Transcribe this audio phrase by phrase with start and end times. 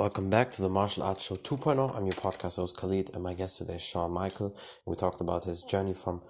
[0.00, 1.94] Welcome back to the Martial Arts Show 2.0.
[1.94, 4.56] I'm your podcast host Khalid, and my guest today is Sean Michael.
[4.86, 6.22] We talked about his journey from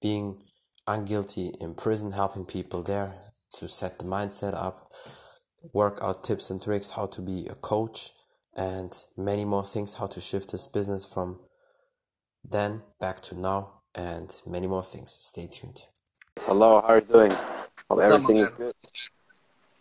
[0.00, 0.38] being
[0.86, 3.12] unguilty in prison, helping people there
[3.58, 4.88] to set the mindset up,
[5.74, 8.12] work out tips and tricks, how to be a coach,
[8.56, 11.38] and many more things, how to shift his business from
[12.42, 15.14] then back to now, and many more things.
[15.20, 15.76] Stay tuned.
[16.38, 17.36] Hello, how are you doing?
[17.90, 18.72] Hope everything is good.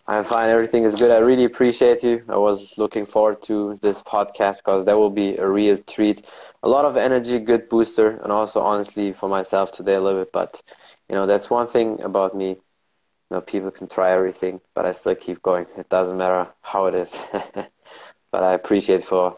[0.09, 0.49] I'm fine.
[0.49, 1.11] Everything is good.
[1.11, 2.23] I really appreciate you.
[2.29, 6.25] I was looking forward to this podcast because that will be a real treat.
[6.63, 10.31] A lot of energy, good booster, and also honestly for myself today a little bit.
[10.31, 10.61] But
[11.09, 12.51] you know, that's one thing about me.
[12.51, 15.65] You know, people can try everything, but I still keep going.
[15.77, 17.19] It doesn't matter how it is.
[18.31, 19.35] but I appreciate for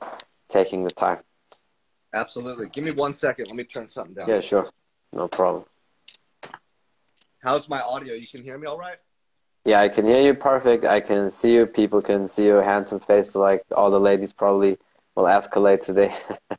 [0.50, 1.17] taking the time.
[2.14, 2.70] Absolutely.
[2.70, 3.48] Give me one second.
[3.48, 4.30] Let me turn something down.
[4.30, 4.70] Yeah, sure.
[5.14, 5.66] No problem.
[7.42, 8.14] How's my audio?
[8.14, 8.98] You can hear me all right?
[9.66, 10.86] Yeah, I can hear you perfect.
[10.86, 11.66] I can see you.
[11.66, 13.31] People can see your handsome face.
[13.31, 14.78] So like all the ladies probably
[15.16, 16.16] will escalate today.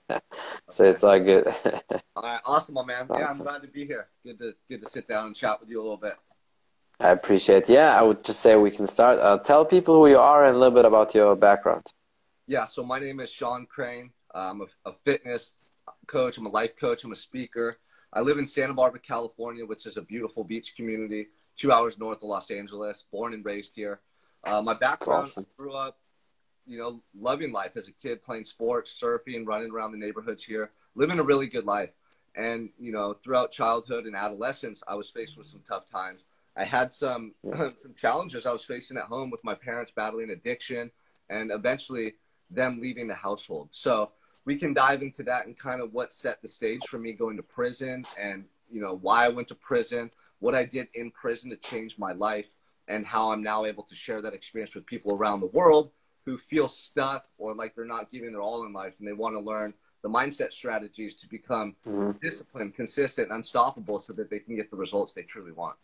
[0.68, 1.46] so it's all good.
[2.16, 3.02] all right, awesome, my man.
[3.02, 3.18] Awesome.
[3.18, 4.08] Yeah, I'm glad to be here.
[4.24, 6.14] Good to good to sit down and chat with you a little bit.
[7.00, 7.68] I appreciate.
[7.68, 7.74] It.
[7.74, 9.18] Yeah, I would just say we can start.
[9.18, 11.86] Uh, tell people who you are and a little bit about your background.
[12.46, 14.10] Yeah, so my name is Sean Crane.
[14.34, 15.54] I'm a, a fitness
[16.06, 16.36] coach.
[16.36, 17.04] I'm a life coach.
[17.04, 17.78] I'm a speaker.
[18.12, 21.28] I live in Santa Barbara, California, which is a beautiful beach community
[21.60, 24.00] two hours north of Los Angeles, born and raised here.
[24.44, 25.46] Uh, my background, awesome.
[25.46, 25.98] I grew up,
[26.66, 30.70] you know, loving life as a kid, playing sports, surfing, running around the neighborhoods here,
[30.94, 31.90] living a really good life.
[32.34, 36.20] And, you know, throughout childhood and adolescence, I was faced with some tough times.
[36.56, 40.90] I had some, some challenges I was facing at home with my parents battling addiction
[41.28, 42.14] and eventually
[42.50, 43.68] them leaving the household.
[43.70, 44.12] So
[44.46, 47.36] we can dive into that and kind of what set the stage for me going
[47.36, 51.50] to prison and, you know, why I went to prison, what I did in prison
[51.50, 52.48] to change my life,
[52.88, 55.92] and how I'm now able to share that experience with people around the world
[56.26, 59.34] who feel stuck or like they're not giving their all in life and they want
[59.34, 62.18] to learn the mindset strategies to become mm-hmm.
[62.20, 65.76] disciplined, consistent, unstoppable so that they can get the results they truly want.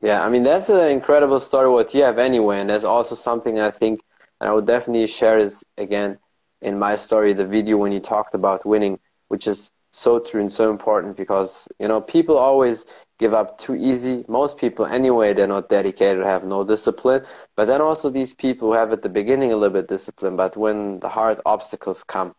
[0.00, 2.60] Yeah, I mean, that's an incredible story what you have anyway.
[2.60, 4.00] And there's also something I think,
[4.40, 6.18] and I would definitely share this again
[6.60, 8.98] in my story, the video when you talked about winning,
[9.28, 12.84] which is so true and so important because you know people always
[13.18, 14.24] give up too easy.
[14.26, 17.24] Most people anyway they're not dedicated have no discipline.
[17.56, 20.56] But then also these people who have at the beginning a little bit discipline but
[20.56, 22.34] when the hard obstacles come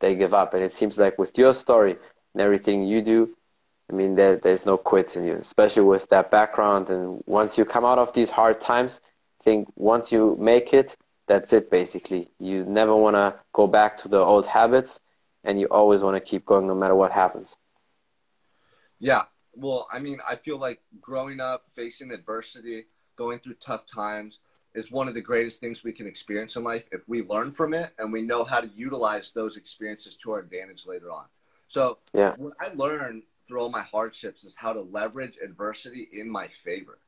[0.00, 0.54] they give up.
[0.54, 1.96] And it seems like with your story
[2.32, 3.36] and everything you do
[3.90, 6.88] i mean there, there's no quits in you especially with that background.
[6.88, 9.02] And once you come out of these hard times
[9.40, 12.30] I think once you make it that's it basically.
[12.38, 15.00] You never want to go back to the old habits
[15.44, 17.56] and you always want to keep going no matter what happens.
[18.98, 19.22] Yeah.
[19.54, 24.38] Well, I mean, I feel like growing up, facing adversity, going through tough times
[24.74, 27.74] is one of the greatest things we can experience in life if we learn from
[27.74, 31.26] it and we know how to utilize those experiences to our advantage later on.
[31.68, 32.34] So, yeah.
[32.36, 36.98] what I learned through all my hardships is how to leverage adversity in my favor.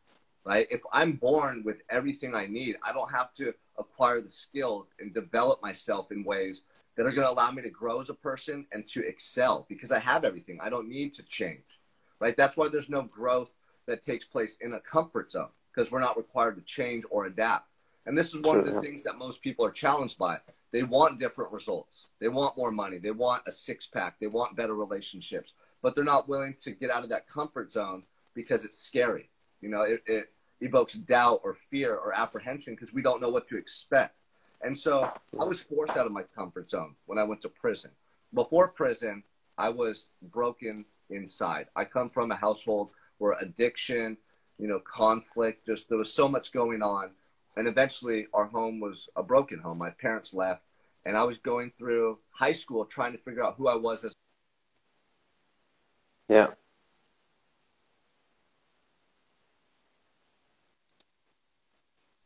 [0.44, 0.68] Right?
[0.70, 5.12] If I'm born with everything I need, I don't have to acquire the skills and
[5.12, 6.62] develop myself in ways
[6.96, 9.92] that are going to allow me to grow as a person and to excel because
[9.92, 10.58] I have everything.
[10.62, 11.78] I don't need to change,
[12.20, 12.36] right?
[12.36, 13.54] That's why there's no growth
[13.86, 17.68] that takes place in a comfort zone because we're not required to change or adapt.
[18.06, 18.80] And this is one sure, of the yeah.
[18.80, 20.38] things that most people are challenged by.
[20.72, 22.06] They want different results.
[22.18, 22.98] They want more money.
[22.98, 24.18] They want a six pack.
[24.20, 25.52] They want better relationships,
[25.82, 29.28] but they're not willing to get out of that comfort zone because it's scary.
[29.60, 33.48] You know, it, it evokes doubt or fear or apprehension because we don't know what
[33.48, 34.15] to expect.
[34.62, 37.90] And so I was forced out of my comfort zone when I went to prison.
[38.34, 39.22] Before prison,
[39.58, 41.66] I was broken inside.
[41.76, 44.16] I come from a household where addiction,
[44.58, 47.10] you know, conflict, just there was so much going on.
[47.56, 49.78] And eventually our home was a broken home.
[49.78, 50.62] My parents left
[51.06, 54.12] and I was going through high school trying to figure out who I was as
[56.28, 56.48] Yeah.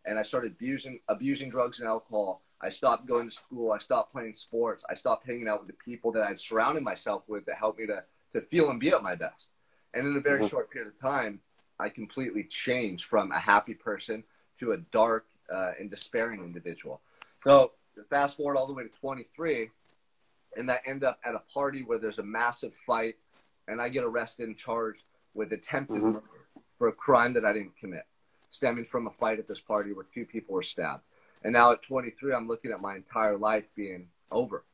[0.06, 2.42] and I started abusing abusing drugs and alcohol.
[2.60, 3.72] I stopped going to school.
[3.72, 4.84] I stopped playing sports.
[4.90, 7.86] I stopped hanging out with the people that I'd surrounded myself with that helped me
[7.86, 9.48] to to feel and be at my best.
[9.94, 10.48] And in a very mm-hmm.
[10.48, 11.40] short period of time,
[11.80, 14.22] I completely changed from a happy person
[14.58, 17.00] to a dark uh, and despairing individual.
[17.42, 17.72] So
[18.10, 19.70] fast forward all the way to 23,
[20.56, 23.16] and I end up at a party where there's a massive fight,
[23.68, 25.02] and I get arrested and charged
[25.32, 26.12] with attempted mm-hmm.
[26.12, 26.22] murder
[26.76, 28.04] for a crime that I didn't commit
[28.50, 31.02] stemming from a fight at this party where two people were stabbed.
[31.42, 34.64] And now at 23, I'm looking at my entire life being over.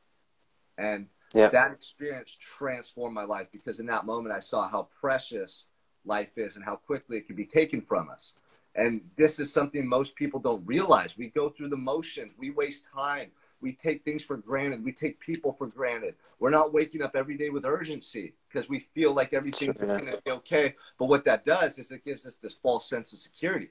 [0.77, 1.49] And yeah.
[1.49, 5.65] that experience transformed my life because in that moment I saw how precious
[6.05, 8.35] life is and how quickly it can be taken from us.
[8.75, 11.17] And this is something most people don't realize.
[11.17, 14.83] We go through the motions, we waste time, We take things for granted.
[14.83, 16.15] We take people for granted.
[16.39, 20.05] We're not waking up every day with urgency because we feel like everything's sure, going
[20.05, 20.75] to be okay.
[20.99, 23.69] But what that does is it gives us this false sense of security.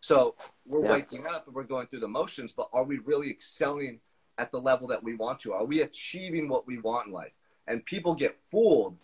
[0.00, 0.34] So
[0.66, 0.92] we're yeah.
[0.92, 4.00] waking up and we're going through the motions, but are we really excelling
[4.38, 5.52] at the level that we want to?
[5.52, 7.32] Are we achieving what we want in life?
[7.66, 8.96] And people get fooled.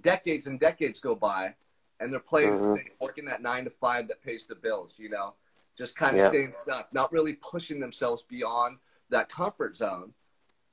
[0.00, 1.54] Decades and decades go by,
[2.00, 2.62] and they're playing mm-hmm.
[2.62, 4.94] the same, working that nine to five that pays the bills.
[4.96, 5.34] You know,
[5.76, 6.28] just kind of yeah.
[6.28, 8.78] staying stuck, not really pushing themselves beyond
[9.12, 10.12] that comfort zone.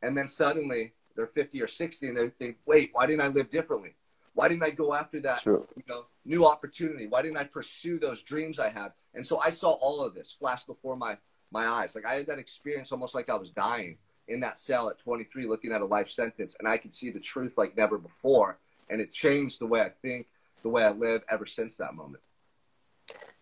[0.02, 3.50] And then suddenly they're 50 or 60 and they think, wait, why didn't I live
[3.50, 3.94] differently?
[4.34, 7.08] Why didn't I go after that you know, new opportunity?
[7.08, 8.94] Why didn't I pursue those dreams I had?
[9.14, 11.18] And so I saw all of this flash before my,
[11.52, 11.96] my eyes.
[11.96, 13.98] Like I had that experience almost like I was dying
[14.28, 17.20] in that cell at 23 looking at a life sentence and I could see the
[17.20, 18.58] truth like never before.
[18.90, 20.28] And it changed the way I think,
[20.64, 22.24] the way I live ever since that moment.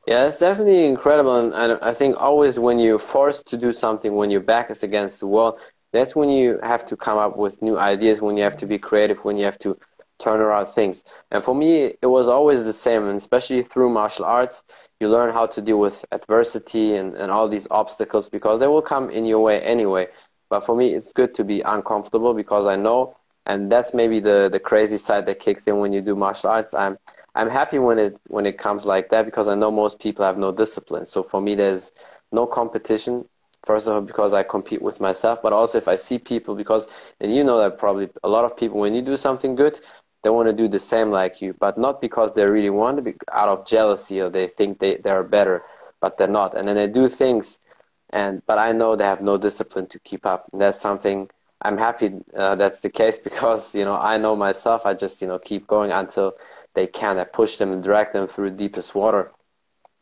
[0.08, 1.54] Yeah, it's definitely incredible.
[1.54, 5.20] And I think always when you're forced to do something, when your back is against
[5.20, 5.60] the wall,
[5.92, 8.80] that's when you have to come up with new ideas, when you have to be
[8.80, 9.78] creative, when you have to
[10.20, 11.04] turn around things.
[11.32, 14.64] And for me, it was always the same, and especially through martial arts,
[15.00, 18.82] you learn how to deal with adversity and, and all these obstacles because they will
[18.82, 20.08] come in your way anyway.
[20.50, 24.50] But for me, it's good to be uncomfortable because I know, and that's maybe the,
[24.52, 26.74] the crazy side that kicks in when you do martial arts.
[26.74, 26.98] I'm
[27.34, 30.38] I'm happy when it when it comes like that because I know most people have
[30.38, 31.06] no discipline.
[31.06, 31.94] So for me, there's
[32.32, 33.26] no competition.
[33.66, 36.88] First of all, because I compete with myself, but also if I see people, because
[37.20, 39.80] and you know that probably a lot of people when you do something good,
[40.24, 43.04] they want to do the same like you, but not because they really want to
[43.04, 45.64] be out of jealousy or they think they they're better,
[46.02, 47.60] but they're not, and then they do things,
[48.12, 50.50] and but I know they have no discipline to keep up.
[50.52, 51.30] And that's something
[51.62, 54.86] I'm happy uh, that's the case because you know I know myself.
[54.86, 56.34] I just you know keep going until
[56.74, 57.18] they can.
[57.20, 59.32] I push them and drag them through deepest water.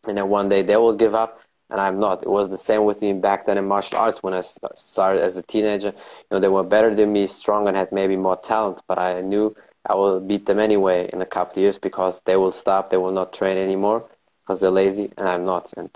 [0.07, 2.23] And then one day they will give up, and I'm not.
[2.23, 5.37] It was the same with me back then in martial arts when I started as
[5.37, 5.89] a teenager.
[5.89, 9.21] You know, they were better than me, strong, and had maybe more talent, but I
[9.21, 9.55] knew
[9.85, 13.11] I will beat them anyway in a couple years because they will stop, they will
[13.11, 14.05] not train anymore
[14.43, 15.73] because they're lazy, and I'm not.
[15.77, 15.89] And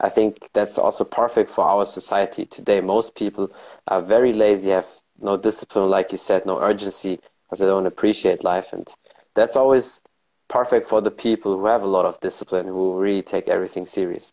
[0.00, 2.80] I think that's also perfect for our society today.
[2.80, 3.52] Most people
[3.88, 8.44] are very lazy, have no discipline, like you said, no urgency because they don't appreciate
[8.44, 8.72] life.
[8.72, 8.92] And
[9.34, 10.00] that's always
[10.48, 14.32] perfect for the people who have a lot of discipline, who really take everything serious.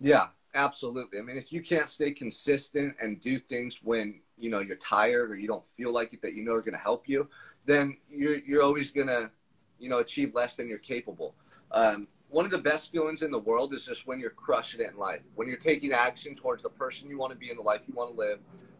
[0.00, 1.18] Yeah, absolutely.
[1.18, 5.30] I mean, if you can't stay consistent and do things when you know you're tired
[5.30, 7.28] or you don't feel like it that you know are going to help you,
[7.66, 9.30] then you're you're always going to
[9.78, 11.34] you know achieve less than you're capable.
[11.72, 14.90] Um, one of the best feelings in the world is just when you're crushing it
[14.90, 17.62] in life, when you're taking action towards the person you want to be in the
[17.62, 18.38] life you want to live,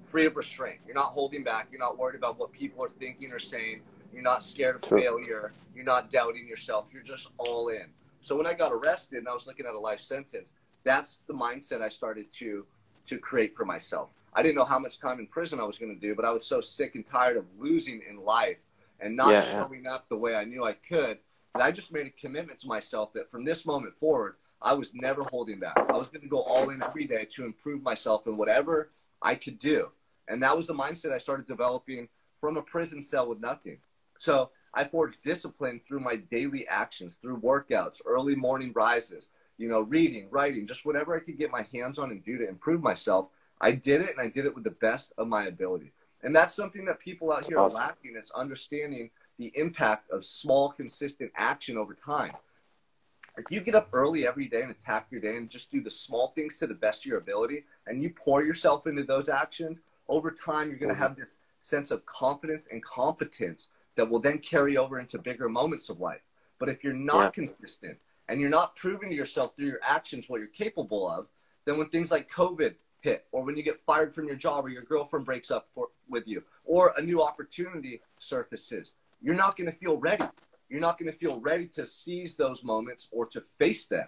[0.09, 0.81] free of restraint.
[0.87, 1.69] You're not holding back.
[1.71, 3.83] You're not worried about what people are thinking or saying.
[4.13, 5.01] You're not scared of True.
[5.01, 5.53] failure.
[5.75, 6.89] You're not doubting yourself.
[6.93, 7.87] You're just all in.
[8.23, 10.51] So when I got arrested and I was looking at a life sentence,
[10.85, 12.67] that's the mindset I started to
[13.07, 14.13] to create for myself.
[14.35, 16.31] I didn't know how much time in prison I was going to do, but I
[16.31, 18.61] was so sick and tired of losing in life
[19.01, 19.95] and not yeah, showing yeah.
[19.95, 21.19] up the way I knew I could
[21.55, 24.93] that I just made a commitment to myself that from this moment forward, I was
[24.95, 25.79] never holding back.
[25.79, 28.91] I was going to go all in every day to improve myself in whatever
[29.23, 29.89] I could do.
[30.29, 32.09] And that was the mindset I started developing
[32.41, 33.79] from a prison cell with nothing.
[34.17, 39.81] So I forged discipline through my daily actions, through workouts, early morning rises, you know,
[39.81, 43.31] reading, writing, just whatever I could get my hands on and do to improve myself.
[43.61, 45.93] I did it and I did it with the best of my ability.
[46.23, 47.81] And that's something that people out here awesome.
[47.81, 52.33] are lacking is understanding the impact of small, consistent action over time.
[53.37, 55.91] If you get up early every day and attack your day and just do the
[55.91, 59.79] small things to the best of your ability and you pour yourself into those actions,
[60.09, 61.03] over time you're going to mm-hmm.
[61.03, 65.89] have this sense of confidence and competence that will then carry over into bigger moments
[65.89, 66.23] of life.
[66.59, 67.31] But if you're not yeah.
[67.31, 67.99] consistent
[68.29, 71.27] and you're not proving to yourself through your actions what you're capable of,
[71.65, 74.69] then when things like COVID hit, or when you get fired from your job, or
[74.69, 79.71] your girlfriend breaks up for, with you, or a new opportunity surfaces, you're not going
[79.71, 80.25] to feel ready.
[80.69, 84.07] You're not going to feel ready to seize those moments or to face them.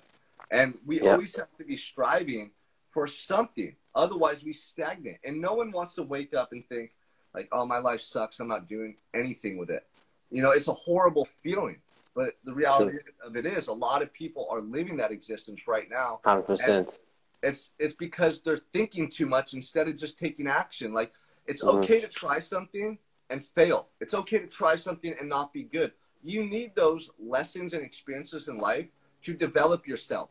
[0.50, 1.12] And we yeah.
[1.12, 2.50] always have to be striving
[2.90, 3.74] for something.
[3.94, 5.18] Otherwise, we stagnate.
[5.24, 6.92] And no one wants to wake up and think,
[7.34, 8.40] like, oh, my life sucks.
[8.40, 9.86] I'm not doing anything with it.
[10.30, 11.80] You know, it's a horrible feeling.
[12.14, 13.02] But the reality sure.
[13.24, 16.20] of it is, a lot of people are living that existence right now.
[16.24, 16.98] Hundred percent.
[17.42, 20.92] It's it's because they're thinking too much instead of just taking action.
[20.92, 21.12] Like
[21.46, 21.78] it's mm-hmm.
[21.78, 22.98] okay to try something
[23.30, 23.88] and fail.
[24.00, 25.92] It's okay to try something and not be good.
[26.22, 28.88] You need those lessons and experiences in life
[29.22, 30.30] to develop yourself.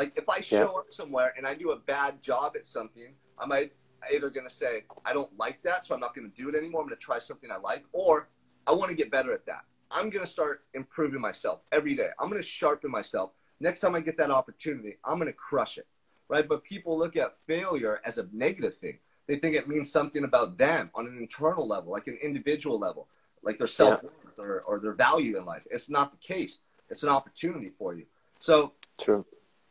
[0.00, 0.64] Like if I show yeah.
[0.64, 3.72] up somewhere and I do a bad job at something, I might
[4.10, 6.54] either going to say, I don't like that, so I'm not going to do it
[6.54, 6.80] anymore.
[6.80, 8.30] I'm going to try something I like, or
[8.66, 9.60] I want to get better at that.
[9.90, 12.08] I'm going to start improving myself every day.
[12.18, 13.32] I'm going to sharpen myself.
[13.60, 15.86] Next time I get that opportunity, I'm going to crush it,
[16.28, 16.48] right?
[16.48, 19.00] But people look at failure as a negative thing.
[19.26, 23.06] They think it means something about them on an internal level, like an individual level,
[23.42, 24.44] like their self worth yeah.
[24.44, 25.66] or, or their value in life.
[25.70, 26.60] It's not the case.
[26.88, 28.06] It's an opportunity for you.
[28.38, 29.26] So, true.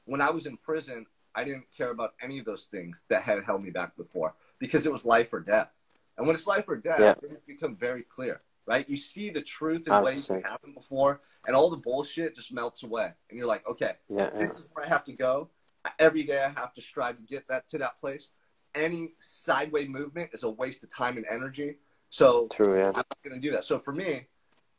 [0.09, 3.43] When I was in prison, I didn't care about any of those things that had
[3.43, 5.69] held me back before because it was life or death.
[6.17, 7.13] And when it's life or death, yeah.
[7.21, 8.89] it's become very clear, right?
[8.89, 12.83] You see the truth in ways that happened before, and all the bullshit just melts
[12.83, 13.11] away.
[13.29, 15.49] And you're like, okay, yeah, this is where I have to go.
[15.97, 18.31] Every day I have to strive to get that to that place.
[18.75, 21.77] Any sideway movement is a waste of time and energy.
[22.09, 22.87] So True, yeah.
[22.87, 23.63] I'm not going to do that.
[23.63, 24.25] So for me,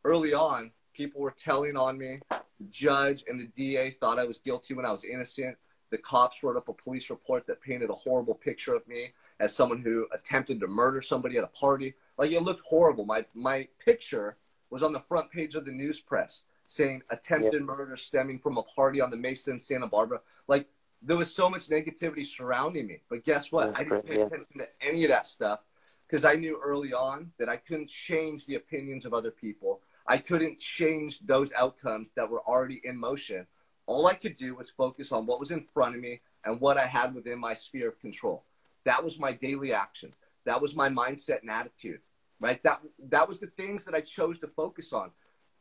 [0.05, 2.21] early on, people were telling on me.
[2.61, 5.57] The judge and the DA thought I was guilty when I was innocent.
[5.91, 9.55] The cops wrote up a police report that painted a horrible picture of me as
[9.55, 11.95] someone who attempted to murder somebody at a party.
[12.19, 13.05] Like it looked horrible.
[13.07, 14.37] My my picture
[14.69, 17.59] was on the front page of the news press saying attempted yeah.
[17.59, 20.21] murder stemming from a party on the Mesa in Santa Barbara.
[20.47, 20.69] Like
[21.03, 23.01] there was so much negativity surrounding me.
[23.09, 23.67] But guess what?
[23.67, 24.27] That's I didn't pay yeah.
[24.27, 25.61] attention to any of that stuff
[26.07, 29.81] because I knew early on that I couldn't change the opinions of other people.
[30.11, 33.47] I couldn't change those outcomes that were already in motion.
[33.87, 36.79] All I could do was focus on what was in front of me and what
[36.79, 38.43] I had within my sphere of control.
[38.85, 40.13] That was my daily action.
[40.47, 42.01] That was my mindset and attitude,
[42.41, 42.61] right?
[42.65, 45.13] That, that was the things that I chose to focus on.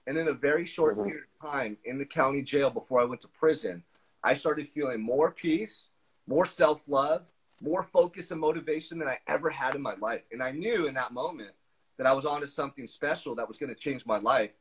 [0.08, 1.10] And in a very short mm-hmm.
[1.10, 3.84] period of time in the county jail before I went to prison,
[4.24, 5.92] I started feeling more peace,
[6.26, 7.28] more self love,
[7.62, 10.24] more focus and motivation than I ever had in my life.
[10.32, 11.52] And I knew in that moment
[12.00, 14.52] that I was onto something special that was going to change my life.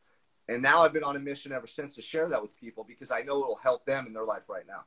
[0.48, 3.12] And now I've been on a mission ever since to share that with people because
[3.12, 4.82] I know it will help them in their life right now.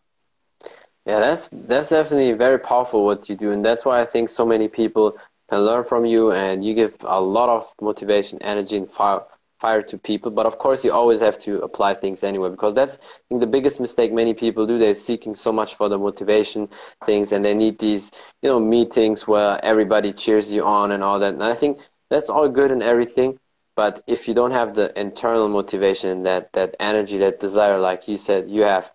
[1.06, 4.46] Yeah, that's that's definitely very powerful what you do, and that's why I think so
[4.46, 5.18] many people
[5.50, 9.22] can learn from you, and you give a lot of motivation, energy, and fire
[9.60, 10.30] fire to people.
[10.30, 13.48] But of course, you always have to apply things anyway, because that's I think the
[13.48, 14.78] biggest mistake many people do.
[14.78, 16.70] They're seeking so much for the motivation
[17.06, 18.12] things, and they need these
[18.44, 21.34] you know meetings where everybody cheers you on and all that.
[21.34, 21.80] And I think
[22.12, 23.40] that's all good and everything,
[23.76, 28.18] but if you don't have the internal motivation, that that energy, that desire, like you
[28.18, 28.92] said, you have,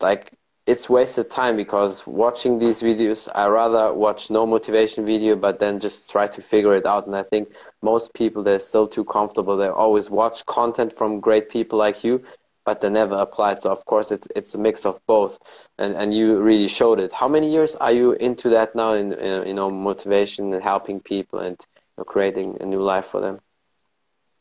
[0.00, 0.32] like
[0.66, 5.78] it's wasted time because watching these videos i rather watch no motivation video but then
[5.78, 7.06] just try to figure it out.
[7.06, 7.48] And i think
[7.82, 9.56] most people they're still too comfortable.
[9.56, 12.22] They always watch content from great people like you
[12.64, 15.38] but they never apply so of course it's it's a mix of both.
[15.78, 17.12] And and you really showed it.
[17.12, 19.12] How many years are you into that now in,
[19.46, 21.58] you know motivation and helping people and
[21.98, 23.40] know, creating a new life for them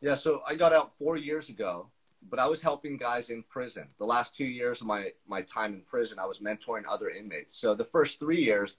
[0.02, 1.90] yeah so i got out four years ago
[2.30, 3.88] but I was helping guys in prison.
[3.98, 7.56] The last two years of my, my time in prison, I was mentoring other inmates.
[7.56, 8.78] So the first three years,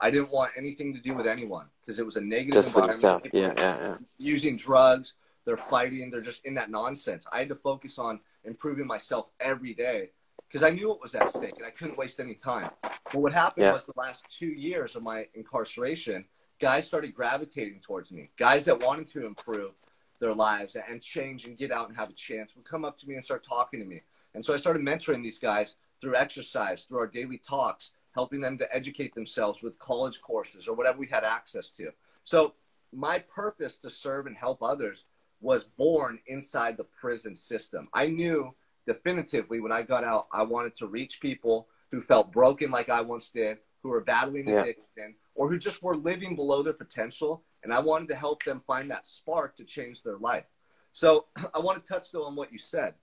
[0.00, 3.00] I didn't want anything to do with anyone because it was a negative just environment.
[3.00, 3.22] For yourself.
[3.32, 3.96] Yeah, yeah, yeah.
[4.18, 5.14] Using drugs,
[5.44, 7.26] they're fighting, they're just in that nonsense.
[7.32, 10.10] I had to focus on improving myself every day
[10.48, 12.70] because I knew what was at stake and I couldn't waste any time.
[12.82, 13.72] But what happened yeah.
[13.72, 16.24] was the last two years of my incarceration,
[16.62, 18.30] guys started gravitating towards me.
[18.36, 19.72] Guys that wanted to improve,
[20.20, 23.08] their lives and change and get out and have a chance would come up to
[23.08, 24.00] me and start talking to me.
[24.34, 28.56] And so I started mentoring these guys through exercise, through our daily talks, helping them
[28.58, 31.90] to educate themselves with college courses or whatever we had access to.
[32.22, 32.54] So
[32.92, 35.02] my purpose to serve and help others
[35.40, 37.88] was born inside the prison system.
[37.92, 38.54] I knew
[38.86, 43.00] definitively when I got out, I wanted to reach people who felt broken like I
[43.00, 44.62] once did, who were battling yeah.
[44.62, 48.62] addiction, or who just were living below their potential and I wanted to help them
[48.66, 50.44] find that spark to change their life.
[50.92, 52.94] So I want to touch though on what you said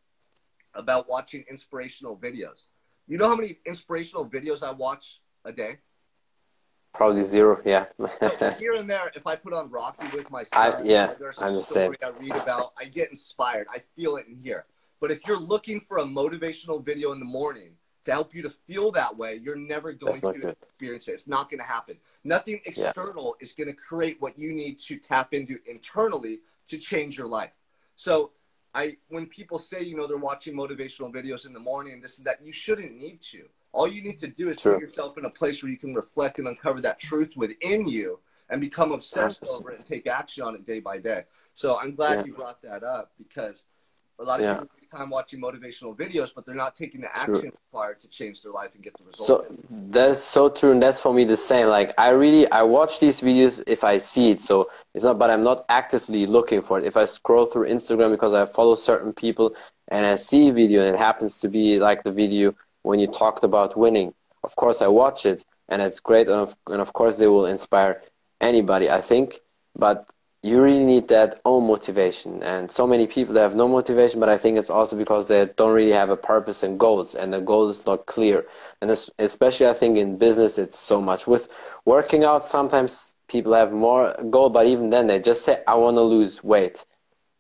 [0.73, 2.67] about watching inspirational videos.
[3.07, 5.77] You know how many inspirational videos I watch a day?
[6.93, 7.85] Probably zero, yeah.
[8.39, 11.39] so here and there, if I put on Rocky with my son, I, yeah, there's
[11.39, 12.13] a I'm the story same.
[12.13, 13.67] I read about, I get inspired.
[13.71, 14.65] I feel it in here.
[14.99, 17.73] But if you're looking for a motivational video in the morning
[18.05, 20.55] to help you to feel that way, you're never going to good.
[20.63, 21.13] experience it.
[21.13, 21.97] It's not going to happen.
[22.23, 23.43] Nothing external yeah.
[23.45, 27.51] is going to create what you need to tap into internally to change your life.
[27.95, 28.31] So,
[28.75, 32.19] I when people say you know they're watching motivational videos in the morning and this
[32.19, 33.45] and that, you shouldn't need to.
[33.71, 34.73] All you need to do is True.
[34.73, 38.19] put yourself in a place where you can reflect and uncover that truth within you
[38.49, 39.59] and become obsessed 100%.
[39.59, 41.23] over it and take action on it day by day.
[41.53, 42.25] So I'm glad yeah.
[42.25, 43.65] you brought that up because
[44.19, 44.53] a lot of yeah.
[44.55, 47.51] people waste time watching motivational videos, but they're not taking the action true.
[47.71, 49.25] required to change their life and get the results.
[49.25, 51.67] So that's so true, and that's for me the same.
[51.67, 54.41] Like I really, I watch these videos if I see it.
[54.41, 56.85] So it's not, but I'm not actively looking for it.
[56.85, 59.55] If I scroll through Instagram because I follow certain people
[59.87, 63.07] and I see a video and it happens to be like the video when you
[63.07, 66.91] talked about winning, of course I watch it and it's great, and of, and of
[66.93, 68.01] course they will inspire
[68.41, 68.89] anybody.
[68.89, 69.39] I think,
[69.75, 70.09] but
[70.41, 72.41] you really need that own motivation.
[72.43, 75.73] And so many people have no motivation, but I think it's also because they don't
[75.73, 78.45] really have a purpose and goals, and the goal is not clear.
[78.81, 81.49] And especially, I think in business, it's so much with
[81.85, 82.45] working out.
[82.45, 86.43] Sometimes people have more goal, but even then, they just say, "I want to lose
[86.43, 86.85] weight,"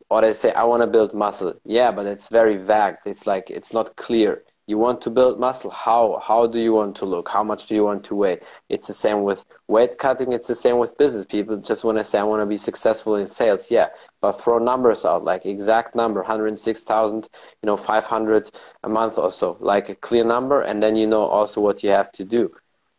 [0.09, 2.97] or they say, "I want to build muscle." Yeah, but it's very vague.
[3.05, 5.71] It's like it's not clear you want to build muscle?
[5.71, 7.27] How how do you want to look?
[7.29, 8.39] How much do you want to weigh?
[8.69, 10.31] It's the same with weight cutting.
[10.31, 11.25] It's the same with business.
[11.25, 13.71] People just want to say i want to be successful in sales.
[13.71, 13.89] Yeah
[14.21, 17.29] but throw numbers out like exact number 106000
[17.61, 18.51] you know 500
[18.83, 21.89] a month or so like a clear number and then you know also what you
[21.89, 22.51] have to do.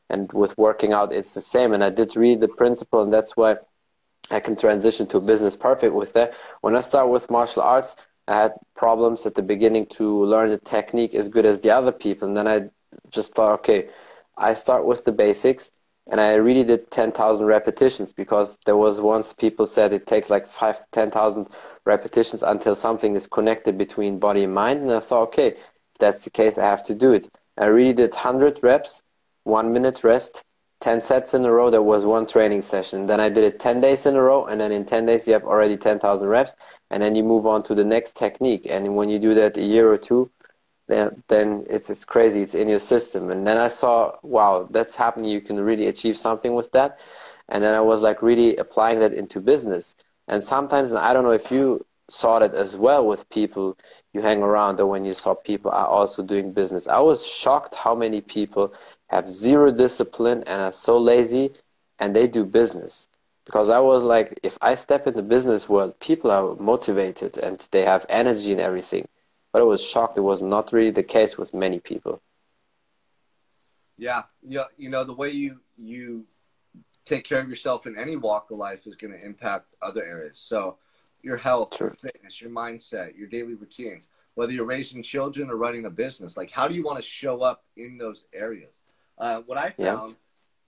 [0.09, 1.73] And with working out it's the same.
[1.73, 3.57] And i did read the principle and that's why
[4.31, 6.35] i can transition to business perfect with that.
[6.63, 7.95] When i start with martial arts
[8.31, 11.91] I had problems at the beginning to learn the technique as good as the other
[11.91, 12.29] people.
[12.29, 12.71] And then I
[13.11, 13.89] just thought, okay,
[14.39, 15.73] I start with the basics.
[16.07, 20.47] And I really did 10,000 repetitions because there was once people said it takes like
[20.47, 21.49] five, 10,000
[21.85, 24.83] repetitions until something is connected between body and mind.
[24.83, 27.29] And I thought, okay, if that's the case, I have to do it.
[27.59, 29.03] I really did 100 reps,
[29.43, 30.45] one minute rest,
[30.81, 31.71] 10 sets in a row.
[31.71, 33.07] There was one training session.
[33.07, 34.47] Then I did it 10 days in a row.
[34.47, 36.55] And then in 10 days, you have already 10,000 reps
[36.91, 39.63] and then you move on to the next technique and when you do that a
[39.63, 40.31] year or two
[40.89, 44.97] then, then it's, it's crazy it's in your system and then i saw wow that's
[44.97, 46.99] happening you can really achieve something with that
[47.49, 49.97] and then i was like really applying that into business
[50.29, 53.79] and sometimes and i don't know if you saw that as well with people
[54.13, 57.75] you hang around or when you saw people are also doing business i was shocked
[57.77, 58.75] how many people
[59.11, 61.53] have zero discipline and are so lazy
[61.99, 63.09] and they do business
[63.45, 67.59] because I was like, if I step in the business world, people are motivated and
[67.73, 69.09] they have energy and everything.
[69.53, 72.23] But I was shocked it was not really the case with many people.
[73.99, 76.25] Yeah, yeah, you know the way you you
[77.05, 80.39] take care of yourself in any walk of life is going to impact other areas.
[80.39, 80.79] So
[81.23, 81.89] your health, True.
[81.89, 86.37] your fitness, your mindset, your daily routines, whether you're raising children or running a business,
[86.37, 88.83] like how do you want to show up in those areas?
[89.21, 90.11] Uh, what I found.
[90.11, 90.17] Yeah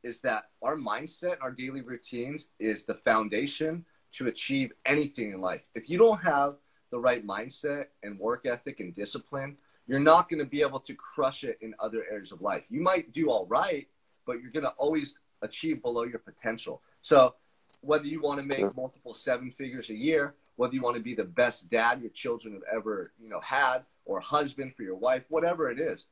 [0.03, 5.63] is that our mindset, our daily routines is the foundation to achieve anything in life.
[5.75, 6.57] If you don't have
[6.91, 10.95] the right mindset and work ethic and discipline, you're not going to be able to
[10.95, 12.65] crush it in other areas of life.
[12.69, 13.89] You might do all right,
[14.27, 16.83] but you're going to always achieve below your potential.
[17.01, 17.35] So,
[17.81, 18.73] whether you want to make sure.
[18.77, 22.55] multiple seven figures a year, whether you want to be the best dad your children
[22.55, 26.07] have ever, you know, had or husband for your wife, whatever it is,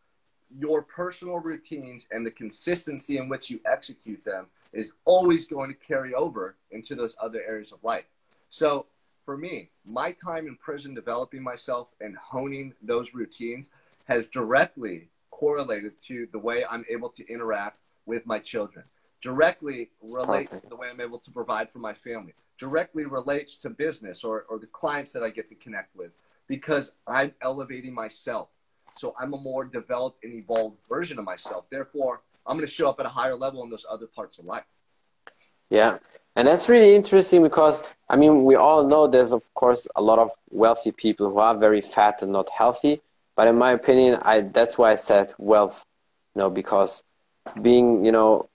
[0.58, 5.76] your personal routines and the consistency in which you execute them is always going to
[5.76, 8.04] carry over into those other areas of life.
[8.48, 8.86] So
[9.24, 13.68] for me, my time in prison developing myself and honing those routines
[14.06, 18.84] has directly correlated to the way I'm able to interact with my children.
[19.22, 22.34] Directly relate to the way I'm able to provide for my family.
[22.58, 26.10] Directly relates to business or, or the clients that I get to connect with
[26.48, 28.48] because I'm elevating myself
[29.00, 31.68] so I'm a more developed and evolved version of myself.
[31.70, 34.44] Therefore, I'm going to show up at a higher level in those other parts of
[34.44, 34.64] life.
[35.70, 35.98] Yeah.
[36.36, 40.18] And that's really interesting because, I mean, we all know there's, of course, a lot
[40.18, 43.00] of wealthy people who are very fat and not healthy.
[43.36, 45.86] But in my opinion, I, that's why I said wealth,
[46.34, 47.02] you know, because
[47.62, 48.50] being, you know,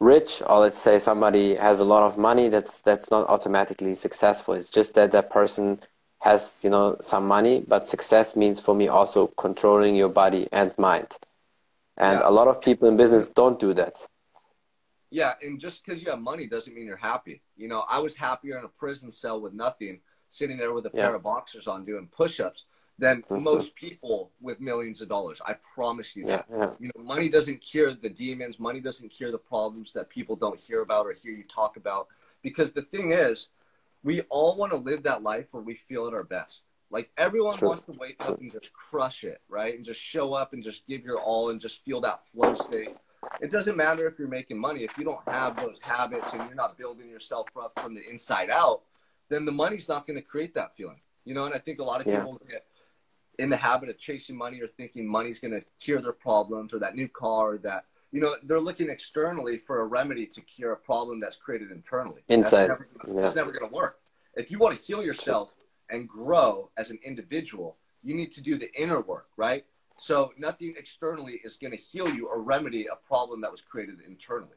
[0.00, 4.54] rich or let's say somebody has a lot of money, that's, that's not automatically successful.
[4.54, 5.80] It's just that that person
[6.20, 10.76] has you know some money but success means for me also controlling your body and
[10.78, 11.18] mind.
[11.96, 12.28] And yeah.
[12.28, 14.06] a lot of people in business don't do that.
[15.10, 17.42] Yeah and just because you have money doesn't mean you're happy.
[17.56, 20.90] You know i was happier in a prison cell with nothing sitting there with a
[20.90, 22.64] pair of boxers on doing push-ups
[23.00, 23.42] than mm-hmm.
[23.42, 25.40] most people with millions of dollars.
[25.44, 26.46] I promise you that.
[26.50, 28.60] Yeah, you know money doesn't cure the demons.
[28.60, 32.08] Money doesn't cure the problems that people don't hear about or hear you talk about.
[32.42, 33.48] Because the thing is
[34.02, 36.64] we all want to live that life where we feel at our best.
[36.90, 37.68] Like everyone True.
[37.68, 39.74] wants to wake up and just crush it, right?
[39.74, 42.96] And just show up and just give your all and just feel that flow state.
[43.40, 44.82] It doesn't matter if you're making money.
[44.82, 48.50] If you don't have those habits and you're not building yourself up from the inside
[48.50, 48.82] out,
[49.28, 51.00] then the money's not going to create that feeling.
[51.24, 52.16] You know, and I think a lot of yeah.
[52.16, 52.64] people get
[53.38, 56.78] in the habit of chasing money or thinking money's going to cure their problems or
[56.80, 60.72] that new car or that you know, they're looking externally for a remedy to cure
[60.72, 62.22] a problem that's created internally.
[62.28, 62.68] Inside.
[62.68, 63.32] That's never, yeah.
[63.34, 63.98] never going to work.
[64.34, 65.54] If you want to heal yourself
[65.90, 69.64] and grow as an individual, you need to do the inner work, right?
[69.96, 73.98] So nothing externally is going to heal you or remedy a problem that was created
[74.06, 74.56] internally.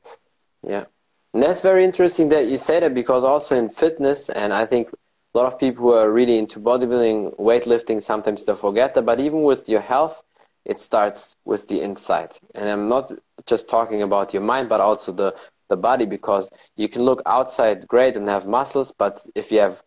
[0.66, 0.86] Yeah.
[1.34, 4.90] And that's very interesting that you say that because also in fitness, and I think
[5.34, 9.20] a lot of people who are really into bodybuilding, weightlifting, sometimes they forget that, but
[9.20, 10.24] even with your health,
[10.66, 12.38] it starts with the inside.
[12.56, 13.12] And I'm not
[13.46, 15.36] just talking about your mind, but also the
[15.70, 19.82] the body because you can look outside great and have muscles, but if you have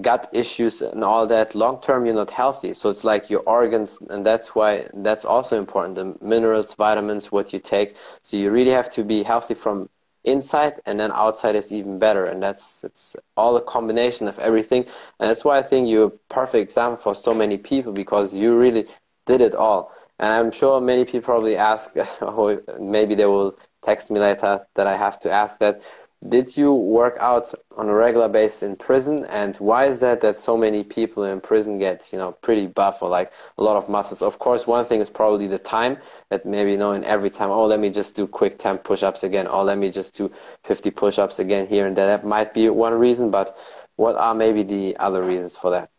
[0.00, 2.72] gut issues and all that long term you're not healthy.
[2.72, 7.52] So it's like your organs and that's why that's also important the minerals vitamins what
[7.52, 7.96] you take.
[8.22, 9.90] So you really have to be healthy from
[10.24, 12.24] inside and then outside is even better.
[12.24, 14.84] And that's it's all a combination of everything.
[15.20, 18.58] And that's why i think you're a perfect example for so many people because you
[18.58, 18.86] really
[19.26, 23.54] did it all and i'm sure many people probably ask or maybe they will
[23.84, 25.82] text me later that i have to ask that
[26.28, 29.24] did you work out on a regular basis in prison?
[29.26, 33.02] And why is that that so many people in prison get you know pretty buff
[33.02, 34.22] or like a lot of muscles?
[34.22, 35.98] Of course one thing is probably the time
[36.30, 39.24] that maybe you know in every time oh let me just do quick 10 push-ups
[39.24, 40.30] again or let me just do
[40.64, 42.06] 50 push-ups again here and there.
[42.06, 43.56] That might be one reason but
[43.96, 45.90] what are maybe the other reasons for that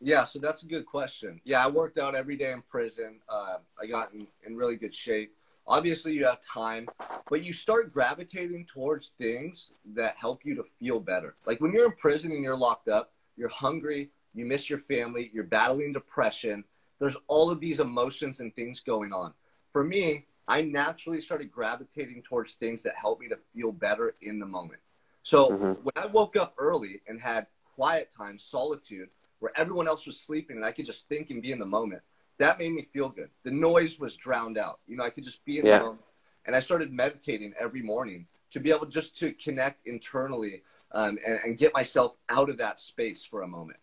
[0.00, 1.40] yeah so that's a good question.
[1.44, 3.20] Yeah i worked out every day in prison.
[3.28, 5.34] Uh, i got in, in really good shape.
[5.66, 6.88] Obviously you have time
[7.28, 11.34] but you start gravitating towards things that help you to feel better.
[11.46, 15.30] Like when you're in prison and you're locked up you're hungry you miss your family
[15.32, 16.64] you're battling depression
[16.98, 19.32] there's all of these emotions and things going on.
[19.72, 24.38] For me i naturally started gravitating towards things that help me to feel better in
[24.38, 24.80] the moment.
[25.22, 25.72] So mm-hmm.
[25.82, 29.08] when i woke up early and had quiet time solitude
[29.40, 32.02] where everyone else was sleeping and i could just think and be in the moment
[32.38, 33.30] that made me feel good.
[33.42, 34.78] The noise was drowned out.
[34.86, 35.78] You know, I could just be in yeah.
[35.78, 36.04] the moment.
[36.46, 41.40] And I started meditating every morning to be able just to connect internally um, and,
[41.44, 43.80] and get myself out of that space for a moment.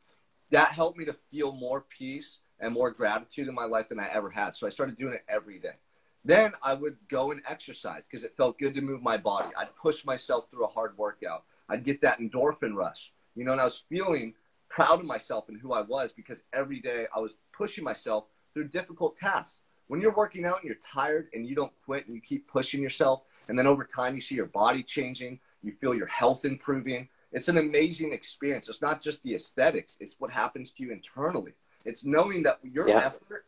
[0.52, 4.08] That helped me to feel more peace and more gratitude in my life than I
[4.08, 4.56] ever had.
[4.56, 5.76] So I started doing it every day.
[6.24, 9.50] Then I would go and exercise because it felt good to move my body.
[9.58, 11.44] I'd push myself through a hard workout.
[11.70, 14.34] I'd get that endorphin rush, you know, and I was feeling
[14.70, 18.70] proud of myself and who I was because every day I was pushing myself through
[18.70, 19.62] difficult tasks.
[19.88, 22.82] When you're working out and you're tired and you don't quit and you keep pushing
[22.82, 27.08] yourself, and then over time you see your body changing, you feel your health improving.
[27.32, 28.70] It's an amazing experience.
[28.70, 31.54] It's not just the aesthetics, it's what happens to you internally.
[31.84, 33.06] It's knowing that your yeah.
[33.06, 33.46] effort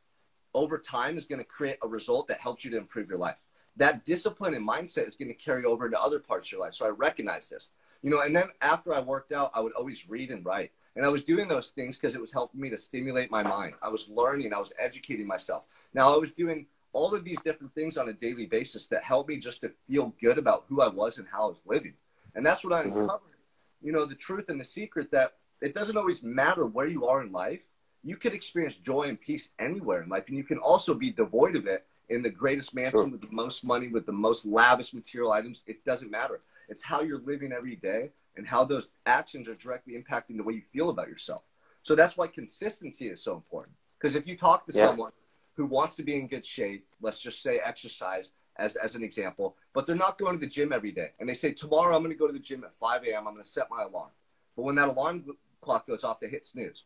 [0.54, 3.38] over time is going to create a result that helps you to improve your life.
[3.78, 6.74] That discipline and mindset is going to carry over into other parts of your life.
[6.74, 7.72] So I recognize this.
[8.02, 10.72] You know, and then after I worked out, I would always read and write.
[10.98, 13.76] And I was doing those things because it was helping me to stimulate my mind.
[13.84, 15.64] I was learning, I was educating myself.
[15.94, 19.30] Now I was doing all of these different things on a daily basis that helped
[19.30, 21.94] me just to feel good about who I was and how I was living.
[22.34, 22.98] And that's what I mm-hmm.
[22.98, 23.36] uncovered.
[23.84, 27.22] You know, the truth and the secret that it doesn't always matter where you are
[27.22, 27.62] in life.
[28.04, 31.56] You can experience joy and peace anywhere in life, and you can also be devoid
[31.56, 33.08] of it in the greatest mansion sure.
[33.08, 35.64] with the most money, with the most lavish material items.
[35.68, 36.40] It doesn't matter.
[36.68, 40.54] It's how you're living every day and how those actions are directly impacting the way
[40.54, 41.44] you feel about yourself.
[41.82, 43.76] So that's why consistency is so important.
[44.00, 44.88] Because if you talk to yeah.
[44.88, 45.12] someone
[45.56, 49.56] who wants to be in good shape, let's just say exercise as, as an example,
[49.74, 51.10] but they're not going to the gym every day.
[51.20, 53.28] And they say, tomorrow I'm going to go to the gym at 5 a.m.
[53.28, 54.12] I'm going to set my alarm.
[54.56, 55.24] But when that alarm
[55.62, 56.84] clock goes off, they hit snooze.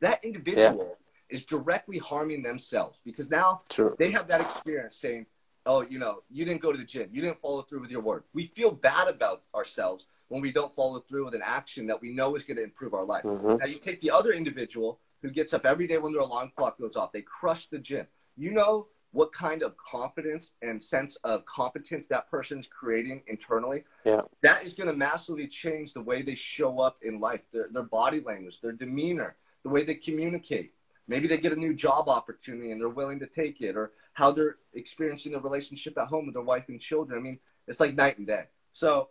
[0.00, 1.36] That individual yeah.
[1.36, 3.96] is directly harming themselves because now True.
[3.98, 5.26] they have that experience saying,
[5.66, 7.08] oh, you know, you didn't go to the gym.
[7.12, 8.24] You didn't follow through with your word.
[8.32, 12.10] We feel bad about ourselves when we don't follow through with an action that we
[12.10, 13.24] know is going to improve our life.
[13.24, 13.56] Mm-hmm.
[13.56, 16.78] Now, you take the other individual who gets up every day when their alarm clock
[16.78, 18.06] goes off, they crush the gym.
[18.36, 23.84] You know what kind of confidence and sense of competence that person's creating internally.
[24.04, 24.20] Yeah.
[24.42, 27.82] That is going to massively change the way they show up in life, their, their
[27.82, 30.72] body language, their demeanor, the way they communicate.
[31.08, 34.30] Maybe they get a new job opportunity and they're willing to take it, or how
[34.30, 37.18] they're experiencing the relationship at home with their wife and children.
[37.18, 38.44] I mean, it's like night and day.
[38.74, 39.08] So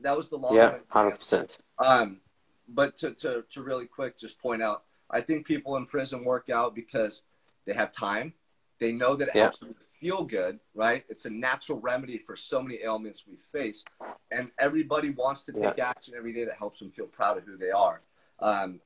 [0.00, 0.56] that was the long.
[0.56, 1.58] Yeah, hundred percent.
[1.78, 2.20] Um,
[2.66, 6.48] but to, to to really quick, just point out, I think people in prison work
[6.48, 7.22] out because
[7.66, 8.32] they have time.
[8.78, 9.42] They know that it yeah.
[9.42, 11.04] helps them feel good, right?
[11.08, 13.84] It's a natural remedy for so many ailments we face,
[14.30, 15.90] and everybody wants to take yeah.
[15.90, 18.00] action every day that helps them feel proud of who they are.
[18.40, 18.80] Um,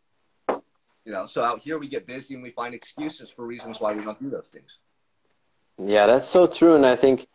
[1.04, 3.92] you know, so out here we get busy and we find excuses for reasons why
[3.94, 4.70] we don't do those things.
[5.82, 7.26] Yeah, that's so true, and I think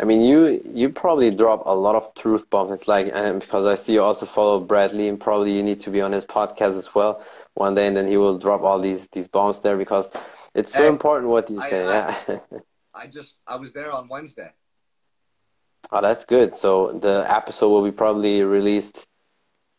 [0.00, 2.70] I mean, you you probably drop a lot of truth bombs.
[2.72, 5.90] It's like and because I see you also follow Bradley, and probably you need to
[5.90, 7.22] be on his podcast as well
[7.54, 10.10] one day, and then he will drop all these these bombs there because
[10.54, 11.84] it's so hey, important what you say.
[11.84, 12.38] I, yeah.
[12.94, 14.50] I just I was there on Wednesday.
[15.92, 16.54] Oh, that's good.
[16.54, 19.06] So the episode will be probably released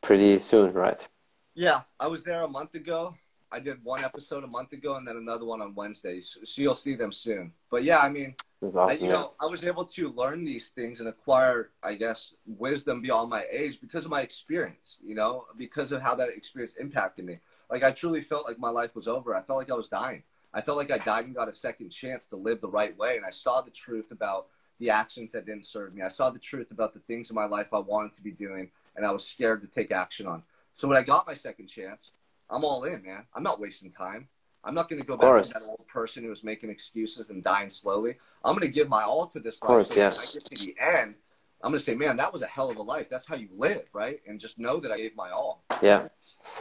[0.01, 1.07] pretty soon, right?
[1.55, 3.15] Yeah, I was there a month ago.
[3.51, 6.21] I did one episode a month ago, and then another one on Wednesday.
[6.21, 7.53] So, so you'll see them soon.
[7.69, 10.99] But yeah, I mean Awesome, I, you know, I was able to learn these things
[10.99, 14.97] and acquire, I guess, wisdom beyond my age because of my experience.
[15.03, 17.39] You know, because of how that experience impacted me.
[17.71, 19.35] Like I truly felt like my life was over.
[19.35, 20.23] I felt like I was dying.
[20.53, 23.17] I felt like I died and got a second chance to live the right way.
[23.17, 24.47] And I saw the truth about
[24.79, 26.01] the actions that didn't serve me.
[26.01, 28.69] I saw the truth about the things in my life I wanted to be doing,
[28.95, 30.43] and I was scared to take action on.
[30.75, 32.11] So when I got my second chance,
[32.51, 33.25] I'm all in, man.
[33.33, 34.27] I'm not wasting time.
[34.63, 37.43] I'm not going to go back to that old person who was making excuses and
[37.43, 38.15] dying slowly.
[38.43, 39.67] I'm going to give my all to this life.
[39.67, 40.09] Course, so yeah.
[40.11, 41.15] when I get to the end,
[41.63, 43.09] I'm going to say, man, that was a hell of a life.
[43.09, 44.19] That's how you live, right?
[44.27, 45.63] And just know that I gave my all.
[45.81, 46.09] Yeah.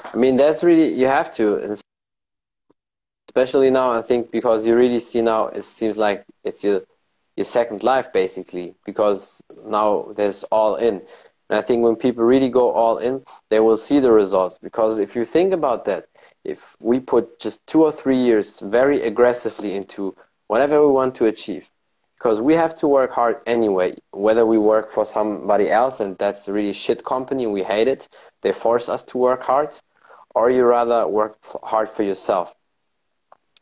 [0.04, 1.74] I mean, that's really, you have to.
[3.28, 6.82] Especially now, I think, because you really see now, it seems like it's your,
[7.36, 11.02] your second life, basically, because now there's all in.
[11.50, 14.56] And I think when people really go all in, they will see the results.
[14.56, 16.06] Because if you think about that,
[16.44, 20.14] if we put just two or three years very aggressively into
[20.46, 21.72] whatever we want to achieve,
[22.16, 26.46] because we have to work hard anyway, whether we work for somebody else and that's
[26.46, 28.08] a really shit company, we hate it,
[28.42, 29.74] they force us to work hard,
[30.36, 32.54] or you rather work hard for yourself.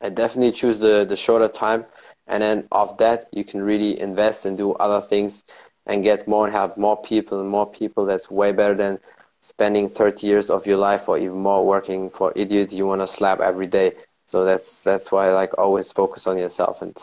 [0.03, 1.87] I definitely choose the, the shorter time,
[2.27, 5.44] and then of that, you can really invest and do other things
[5.88, 8.05] and get more and have more people and more people.
[8.05, 9.01] That's way better than
[9.40, 13.07] spending 30 years of your life or even more working for idiot you want to
[13.07, 13.92] slap every day.
[14.27, 16.83] So that's that's why like always focus on yourself.
[16.83, 16.96] And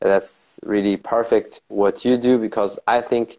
[0.00, 3.36] that's really perfect what you do because i think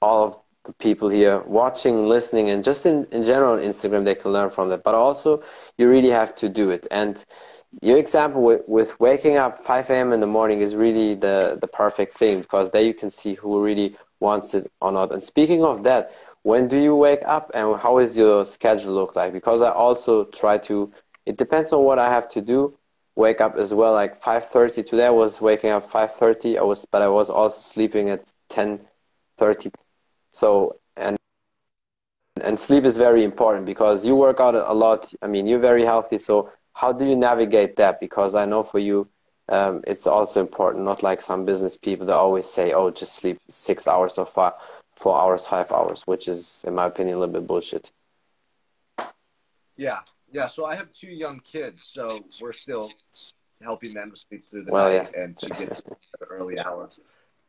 [0.00, 4.14] all of the people here watching listening and just in, in general on instagram they
[4.14, 4.82] can learn from that.
[4.82, 5.42] But also
[5.78, 6.86] you really have to do it.
[6.90, 7.24] And
[7.82, 11.68] your example with, with waking up 5 a.m in the morning is really the the
[11.68, 15.12] perfect thing because there you can see who really wants it or not.
[15.12, 16.12] And speaking of that
[16.42, 19.32] when do you wake up and how is your schedule look like?
[19.32, 20.92] Because i also try to
[21.26, 22.76] it depends on what i have to do.
[23.14, 27.02] Wake up as well like 5.30 today i was waking up 5.30 i was but
[27.02, 29.72] i was also sleeping at 10.30
[30.30, 31.16] so and
[32.40, 35.12] and sleep is very important because you work out a lot.
[35.20, 38.78] I mean you're very healthy so how do you navigate that because i know for
[38.78, 39.08] you
[39.50, 43.38] um, it's also important not like some business people that always say oh just sleep
[43.48, 44.52] six hours or five
[44.98, 47.92] four hours, five hours, which is, in my opinion, a little bit bullshit.
[49.76, 50.00] Yeah,
[50.32, 50.48] yeah.
[50.48, 52.90] So I have two young kids, so we're still
[53.62, 55.22] helping them to sleep through the well, night yeah.
[55.22, 55.84] and to get to
[56.20, 56.88] an early hour.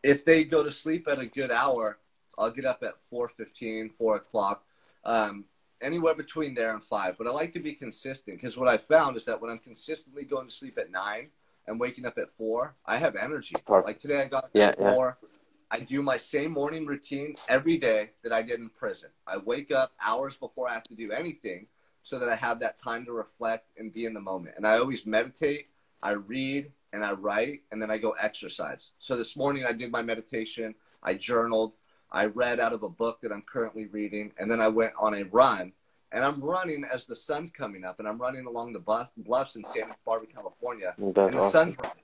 [0.04, 1.98] If they go to sleep at a good hour,
[2.38, 4.63] I'll get up at 4.15, 4 o'clock,
[5.04, 5.46] um,
[5.82, 7.18] anywhere between there and 5.
[7.18, 10.24] But I like to be consistent because what I found is that when I'm consistently
[10.24, 11.30] going to sleep at 9
[11.68, 13.56] and waking up at 4, I have energy.
[13.68, 15.18] Like today I got up yeah, at 4.
[15.22, 15.30] Yeah.
[15.72, 19.10] I do my same morning routine every day that I did in prison.
[19.28, 21.68] I wake up hours before I have to do anything
[22.02, 24.56] so that I have that time to reflect and be in the moment.
[24.58, 25.68] And I always meditate,
[26.02, 28.92] I read, and I write, and then I go exercise.
[28.98, 31.74] So this morning I did my meditation, I journaled,
[32.12, 35.15] I read out of a book that I'm currently reading, and then I went on
[35.15, 35.74] a run.
[36.12, 39.63] And I'm running as the sun's coming up, and I'm running along the bluffs in
[39.63, 40.95] Santa Barbara, California.
[40.98, 41.52] That's and the awesome.
[41.52, 42.04] sun's running.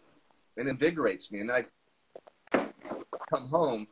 [0.57, 1.39] It invigorates me.
[1.39, 1.65] And I
[2.53, 3.87] come home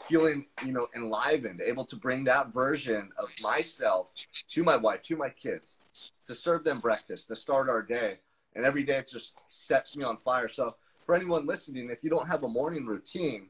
[0.00, 4.10] feeling, you know, enlivened, able to bring that version of myself
[4.50, 5.78] to my wife, to my kids,
[6.26, 8.18] to serve them breakfast, to start our day.
[8.54, 10.48] And every day it just sets me on fire.
[10.48, 13.48] So for anyone listening, if you don't have a morning routine,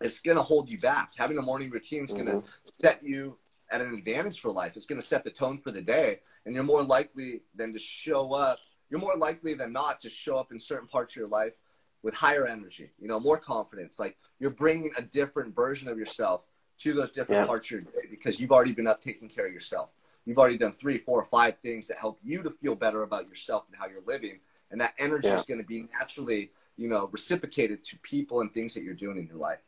[0.00, 1.12] it's going to hold you back.
[1.16, 2.68] Having a morning routine is going to mm-hmm.
[2.80, 3.38] set you
[3.70, 4.76] at an advantage for life.
[4.76, 6.20] It's going to set the tone for the day.
[6.44, 8.58] And you're more likely than to show up.
[8.90, 11.54] You're more likely than not to show up in certain parts of your life
[12.02, 13.98] with higher energy, you know, more confidence.
[13.98, 16.46] Like you're bringing a different version of yourself
[16.80, 17.46] to those different yeah.
[17.46, 19.90] parts of your day because you've already been up taking care of yourself.
[20.24, 23.28] You've already done three, four, or five things that help you to feel better about
[23.28, 24.40] yourself and how you're living.
[24.70, 25.36] And that energy yeah.
[25.36, 29.16] is going to be naturally, you know, reciprocated to people and things that you're doing
[29.18, 29.60] in your life.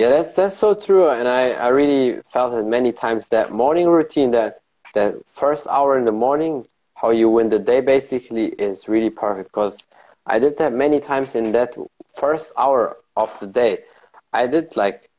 [0.00, 3.86] Yeah, that's that's so true, and I, I really felt it many times that morning
[3.88, 4.62] routine, that
[4.94, 9.50] that first hour in the morning, how you win the day basically is really perfect
[9.52, 9.88] because
[10.26, 11.76] I did that many times in that
[12.16, 13.84] first hour of the day.
[14.32, 15.10] I did like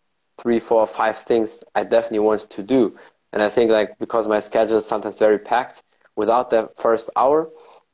[0.42, 2.96] three, four, five things I definitely wanted to do.
[3.34, 5.84] And I think like because my schedule is sometimes very packed,
[6.16, 7.50] without that first hour,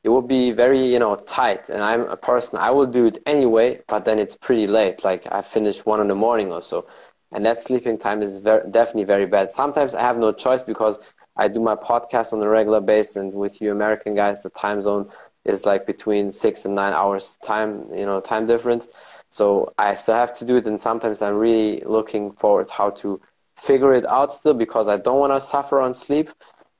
[0.08, 1.68] it would be very, you know, tight.
[1.68, 5.04] And I'm a person, I will do it anyway, but then it's pretty late.
[5.04, 6.86] Like I finish one in the morning or so.
[7.30, 9.52] And that sleeping time is very, definitely very bad.
[9.52, 10.98] Sometimes I have no choice because
[11.36, 14.80] I do my podcast on a regular basis and with you American guys, the time
[14.80, 15.10] zone
[15.44, 18.88] is like between six and nine hours time, you know, time difference.
[19.28, 23.20] So I still have to do it, and sometimes I'm really looking forward how to
[23.58, 26.30] figure it out still because I don't want to suffer on sleep.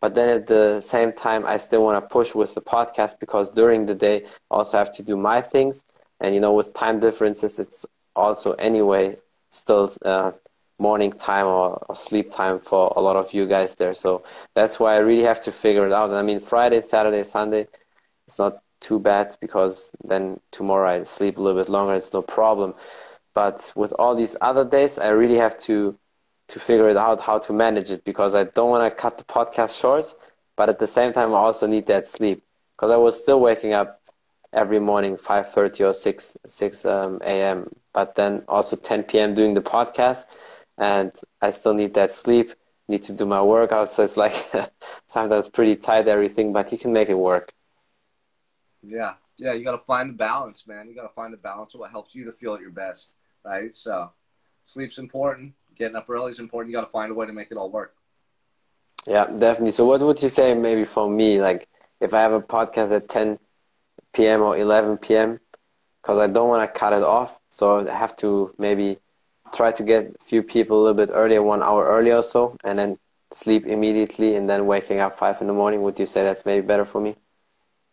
[0.00, 3.48] But then at the same time, I still want to push with the podcast because
[3.48, 5.84] during the day, I also have to do my things.
[6.20, 7.84] And you know, with time differences, it's
[8.14, 9.16] also anyway
[9.50, 10.32] still uh,
[10.78, 13.94] morning time or, or, sleep time for a lot of you guys there.
[13.94, 14.22] So
[14.54, 16.10] that's why I really have to figure it out.
[16.10, 17.66] And I mean, Friday, Saturday, Sunday,
[18.26, 21.94] it's not too bad because then tomorrow I sleep a little bit longer.
[21.94, 22.74] It's no problem.
[23.34, 25.96] but with all these other days, I really have to
[26.48, 29.24] to figure it out how to manage it because I don't want to cut the
[29.24, 30.14] podcast short,
[30.56, 33.72] but at the same time, I also need that sleep because I was still waking
[33.72, 34.00] up
[34.52, 39.34] every morning 5.30 or 6, 6 um, a.m but then also 10 p.m.
[39.34, 40.26] doing the podcast,
[40.76, 42.52] and I still need that sleep.
[42.86, 44.36] Need to do my workout, so it's like
[45.08, 47.52] sometimes pretty tight everything, but you can make it work.
[48.84, 50.88] Yeah, yeah, you got to find the balance, man.
[50.88, 53.14] You got to find the balance of what helps you to feel at your best,
[53.44, 53.74] right?
[53.74, 54.12] So,
[54.62, 55.54] sleep's important.
[55.78, 56.70] Getting up early is important.
[56.70, 57.94] You got to find a way to make it all work.
[59.06, 59.70] Yeah, definitely.
[59.70, 61.68] So, what would you say, maybe for me, like
[62.00, 63.38] if I have a podcast at 10
[64.12, 64.42] p.m.
[64.42, 65.40] or 11 p.m.,
[66.02, 67.40] because I don't want to cut it off.
[67.50, 68.98] So I have to maybe
[69.52, 72.56] try to get a few people a little bit earlier, one hour earlier or so,
[72.64, 72.98] and then
[73.30, 75.82] sleep immediately and then waking up five in the morning.
[75.82, 77.16] Would you say that's maybe better for me?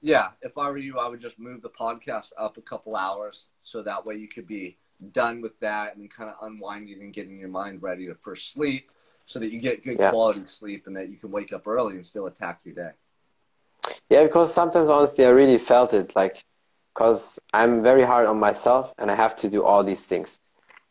[0.01, 3.49] Yeah, if I were you, I would just move the podcast up a couple hours
[3.63, 4.77] so that way you could be
[5.11, 8.35] done with that and then kind of unwinding and getting your mind ready to for
[8.35, 8.89] sleep
[9.25, 10.11] so that you get good yeah.
[10.11, 12.91] quality sleep and that you can wake up early and still attack your day.
[14.09, 16.43] Yeah, because sometimes honestly I really felt it like
[16.93, 20.39] because I'm very hard on myself and I have to do all these things.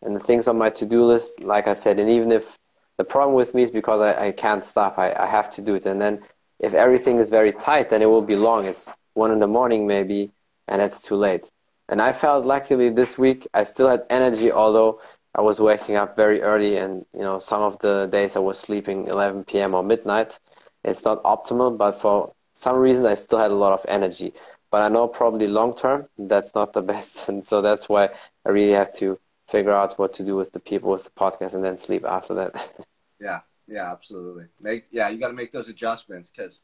[0.03, 2.59] And the things on my to do list, like I said, and even if
[2.99, 5.75] the problem with me is because I, I can't stop, I, I have to do
[5.75, 5.87] it.
[5.87, 6.21] And then
[6.61, 8.67] if everything is very tight, then it will be long.
[8.67, 10.31] It's one in the morning maybe,
[10.69, 11.51] and it's too late.
[11.89, 15.01] And I felt luckily this week I still had energy, although
[15.35, 18.59] I was waking up very early, and you know some of the days I was
[18.59, 19.75] sleeping 11 p.m.
[19.75, 20.39] or midnight.
[20.85, 24.33] It's not optimal, but for some reason I still had a lot of energy
[24.75, 28.09] but I know probably long term that's not the best, and so that's why
[28.45, 31.55] I really have to figure out what to do with the people with the podcast
[31.55, 32.75] and then sleep after that.
[33.21, 34.47] yeah, yeah, absolutely.
[34.61, 36.63] Make yeah, you got to make those adjustments because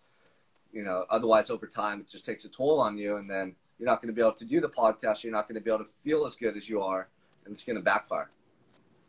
[0.72, 3.88] you know otherwise over time it just takes a toll on you, and then you're
[3.88, 5.24] not going to be able to do the podcast.
[5.24, 7.08] You're not going to be able to feel as good as you are,
[7.44, 8.30] and it's going to backfire.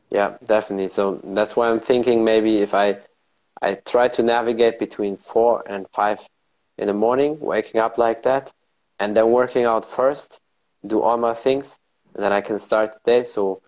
[0.09, 0.87] Yeah, definitely.
[0.87, 2.99] So that's why I'm thinking maybe if I
[3.61, 6.19] I try to navigate between four and five
[6.77, 8.53] in the morning, waking up like that,
[8.97, 10.39] and then working out first,
[10.87, 11.77] do all my things,
[12.15, 13.23] and then I can start the day.
[13.23, 13.61] So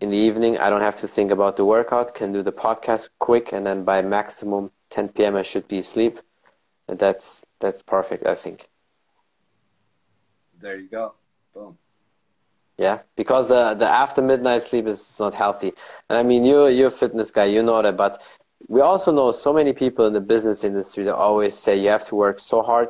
[0.00, 3.10] in the evening, I don't have to think about the workout, can do the podcast
[3.20, 5.36] quick, and then by maximum 10 p.m.
[5.36, 6.18] I should be asleep.
[6.88, 8.69] And that's that's perfect, I think.
[10.60, 11.14] There you go.
[11.54, 11.78] Boom.
[12.76, 15.72] Yeah, because the the after midnight sleep is not healthy.
[16.08, 18.22] And I mean, you're you're a fitness guy, you know that, but
[18.68, 22.06] we also know so many people in the business industry that always say you have
[22.06, 22.88] to work so hard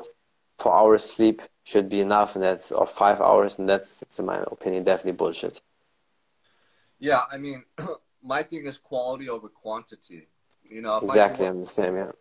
[0.59, 4.27] four hours sleep should be enough, and that's or five hours, and that's that's in
[4.27, 5.61] my opinion definitely bullshit.
[6.99, 7.65] Yeah, I mean,
[8.23, 10.29] my thing is quality over quantity.
[10.65, 11.97] You know, exactly, I'm the same.
[11.97, 12.13] Yeah,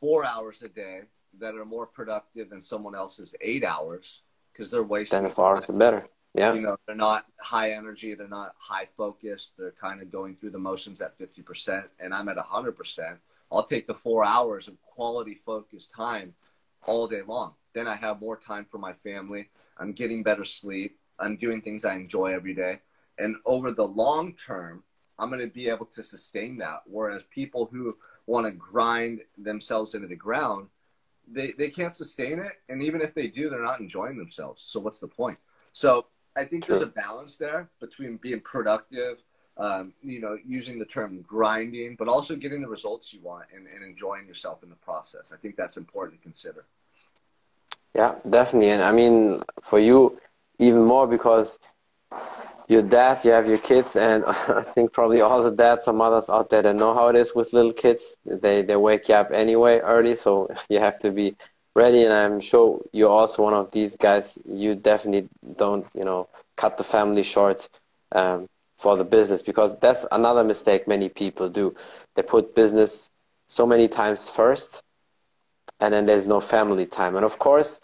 [0.00, 1.02] four hours a day
[1.40, 5.22] that are more productive than someone else's eight hours because they're wasting.
[5.22, 6.04] Ten four hours are better.
[6.34, 6.52] Yeah.
[6.52, 8.14] You know, they're not high energy.
[8.14, 9.52] They're not high focused.
[9.58, 13.16] They're kind of going through the motions at 50%, and I'm at 100%.
[13.50, 16.34] I'll take the four hours of quality focused time
[16.86, 17.54] all day long.
[17.72, 19.48] Then I have more time for my family.
[19.78, 20.98] I'm getting better sleep.
[21.18, 22.80] I'm doing things I enjoy every day.
[23.18, 24.84] And over the long term,
[25.18, 26.82] I'm going to be able to sustain that.
[26.86, 30.68] Whereas people who want to grind themselves into the ground,
[31.32, 32.52] they, they can't sustain it.
[32.68, 34.62] And even if they do, they're not enjoying themselves.
[34.66, 35.38] So what's the point?
[35.72, 36.78] So I think True.
[36.78, 39.18] there's a balance there between being productive,
[39.56, 43.66] um, you know, using the term grinding, but also getting the results you want and,
[43.66, 45.32] and enjoying yourself in the process.
[45.32, 46.64] I think that's important to consider.
[47.94, 48.70] Yeah, definitely.
[48.70, 50.20] And I mean, for you,
[50.58, 51.58] even more because
[52.68, 56.28] you're dad, you have your kids, and I think probably all the dads or mothers
[56.28, 58.16] out there that know how it is with little kids.
[58.24, 61.36] They they wake you up anyway early, so you have to be
[61.74, 62.04] ready.
[62.04, 64.38] And I'm sure you're also one of these guys.
[64.46, 67.68] You definitely don't, you know, cut the family short
[68.12, 71.74] um, for the business because that's another mistake many people do.
[72.16, 73.10] They put business
[73.46, 74.82] so many times first
[75.80, 77.16] and then there's no family time.
[77.16, 77.80] And of course,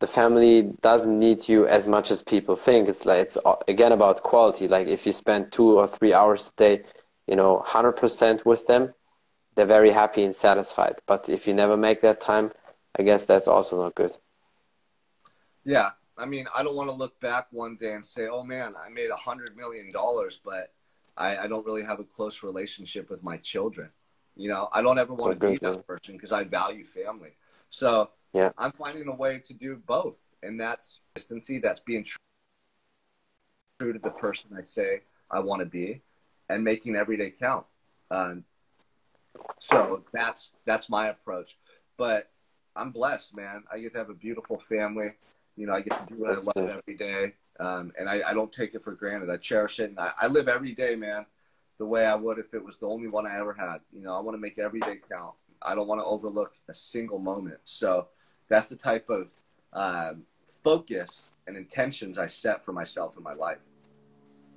[0.00, 2.88] the family doesn't need you as much as people think.
[2.88, 4.66] It's like it's uh, again about quality.
[4.66, 6.82] Like if you spend two or three hours a day,
[7.26, 8.94] you know, hundred percent with them,
[9.54, 10.96] they're very happy and satisfied.
[11.06, 12.50] But if you never make that time,
[12.98, 14.16] I guess that's also not good.
[15.64, 18.74] Yeah, I mean, I don't want to look back one day and say, "Oh man,
[18.76, 20.72] I made a hundred million dollars," but
[21.18, 23.90] I, I don't really have a close relationship with my children.
[24.34, 27.32] You know, I don't ever want to be that person because I value family.
[27.68, 28.50] So yeah.
[28.58, 31.58] I'm finding a way to do both, and that's consistency.
[31.58, 35.00] That's being true, to the person I say
[35.30, 36.02] I want to be,
[36.48, 37.66] and making every day count.
[38.10, 38.44] Um,
[39.58, 41.56] so that's that's my approach.
[41.96, 42.30] But
[42.76, 43.64] I'm blessed, man.
[43.72, 45.12] I get to have a beautiful family.
[45.56, 46.76] You know, I get to do what that's I love good.
[46.78, 47.34] every day.
[47.58, 49.28] um, and I, I, don't take it for granted.
[49.28, 51.26] I cherish it, and I, I, live every day, man,
[51.78, 53.78] the way I would if it was the only one I ever had.
[53.92, 55.34] You know, I want to make every day count.
[55.60, 57.58] I don't want to overlook a single moment.
[57.64, 58.08] So
[58.50, 59.32] that's the type of
[59.72, 60.24] um,
[60.62, 63.58] focus and intentions I set for myself in my life.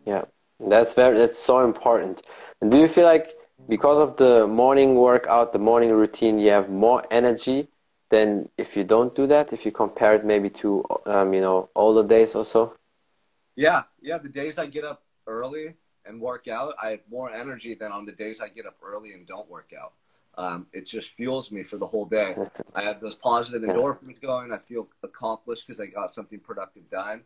[0.05, 0.25] Yeah,
[0.59, 2.23] that's very that's so important.
[2.61, 3.31] And do you feel like
[3.69, 7.69] because of the morning workout, the morning routine, you have more energy
[8.09, 9.53] than if you don't do that?
[9.53, 12.75] If you compare it maybe to um, you know older days or so.
[13.55, 14.17] Yeah, yeah.
[14.17, 15.75] The days I get up early
[16.05, 19.13] and work out, I have more energy than on the days I get up early
[19.13, 19.93] and don't work out.
[20.37, 22.35] Um, it just fuels me for the whole day.
[22.73, 24.51] I have those positive endorphins going.
[24.51, 27.21] I feel accomplished because I got something productive done.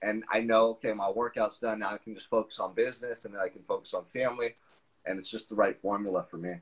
[0.00, 1.80] And I know, okay, my workout's done.
[1.80, 4.54] Now I can just focus on business and then I can focus on family.
[5.04, 6.54] And it's just the right formula for me.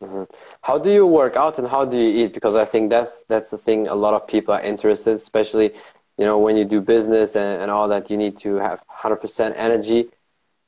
[0.00, 0.24] Mm-hmm.
[0.62, 2.32] How do you work out and how do you eat?
[2.32, 5.72] Because I think that's that's the thing a lot of people are interested, especially
[6.16, 8.08] you know when you do business and, and all that.
[8.08, 10.08] You need to have 100% energy,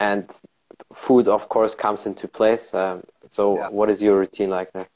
[0.00, 0.28] and
[0.92, 2.74] food, of course, comes into place.
[2.74, 3.68] Um, so, yeah.
[3.68, 4.88] what is your routine like there?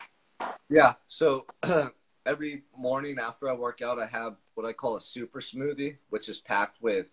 [0.69, 0.95] Yeah.
[1.09, 1.47] So
[2.27, 6.29] every morning after I work out, I have what I call a super smoothie, which
[6.29, 7.07] is packed with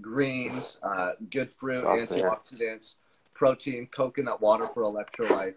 [0.00, 3.30] greens, uh, good fruit, awesome, antioxidants, yeah.
[3.34, 5.54] protein, coconut water for electrolyte.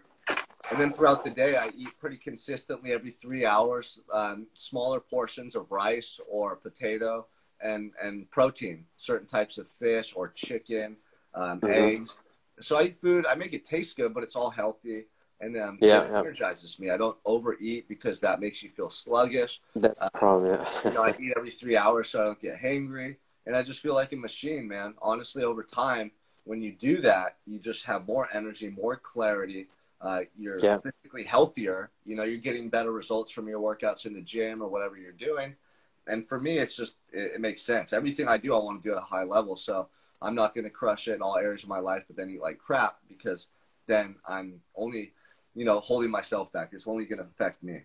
[0.70, 5.56] And then throughout the day, I eat pretty consistently every three hours, um, smaller portions
[5.56, 7.26] of rice or potato
[7.60, 10.96] and, and protein, certain types of fish or chicken,
[11.34, 11.70] um, mm-hmm.
[11.70, 12.18] eggs.
[12.62, 13.26] So I eat food.
[13.28, 15.04] I make it taste good, but it's all healthy
[15.42, 16.18] and um, yeah, it yeah.
[16.20, 16.90] energizes me.
[16.90, 19.60] I don't overeat because that makes you feel sluggish.
[19.74, 20.52] That's the uh, problem.
[20.52, 20.68] Yeah.
[20.84, 23.80] you know, I eat every three hours so I don't get hangry, and I just
[23.80, 24.94] feel like a machine, man.
[25.02, 26.12] Honestly, over time,
[26.44, 29.66] when you do that, you just have more energy, more clarity.
[30.00, 30.78] Uh, you're yeah.
[30.78, 31.90] physically healthier.
[32.06, 35.12] You know, you're getting better results from your workouts in the gym or whatever you're
[35.12, 35.54] doing.
[36.08, 37.92] And for me, it's just it, it makes sense.
[37.92, 39.56] Everything I do, I want to do at a high level.
[39.56, 39.88] So
[40.22, 42.40] I'm not going to crush it in all areas of my life, but then eat
[42.40, 43.48] like crap because
[43.86, 45.12] then I'm only
[45.54, 46.70] you know, holding myself back.
[46.72, 47.82] It's only going to affect me.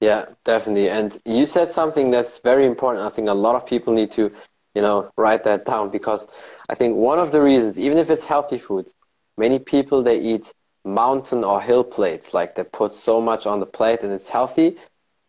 [0.00, 0.90] Yeah, definitely.
[0.90, 3.04] And you said something that's very important.
[3.04, 4.30] I think a lot of people need to,
[4.74, 6.26] you know, write that down because
[6.68, 8.92] I think one of the reasons, even if it's healthy food,
[9.38, 10.52] many people they eat
[10.84, 12.34] mountain or hill plates.
[12.34, 14.76] Like they put so much on the plate and it's healthy,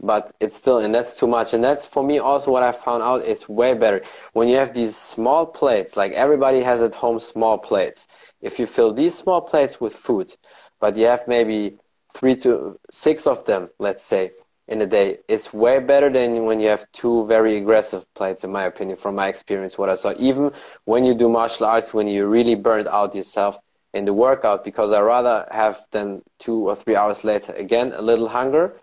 [0.01, 1.53] but it's still and that's too much.
[1.53, 3.21] And that's for me also what I found out.
[3.25, 4.01] It's way better
[4.33, 5.95] when you have these small plates.
[5.97, 8.07] Like everybody has at home small plates.
[8.41, 10.31] If you fill these small plates with food,
[10.79, 11.77] but you have maybe
[12.13, 14.31] three to six of them, let's say,
[14.67, 15.19] in a day.
[15.27, 19.15] It's way better than when you have two very aggressive plates, in my opinion, from
[19.15, 20.13] my experience, what I saw.
[20.17, 20.51] Even
[20.85, 23.57] when you do martial arts, when you really burned out yourself
[23.93, 28.01] in the workout, because I rather have them two or three hours later, again, a
[28.01, 28.75] little hunger,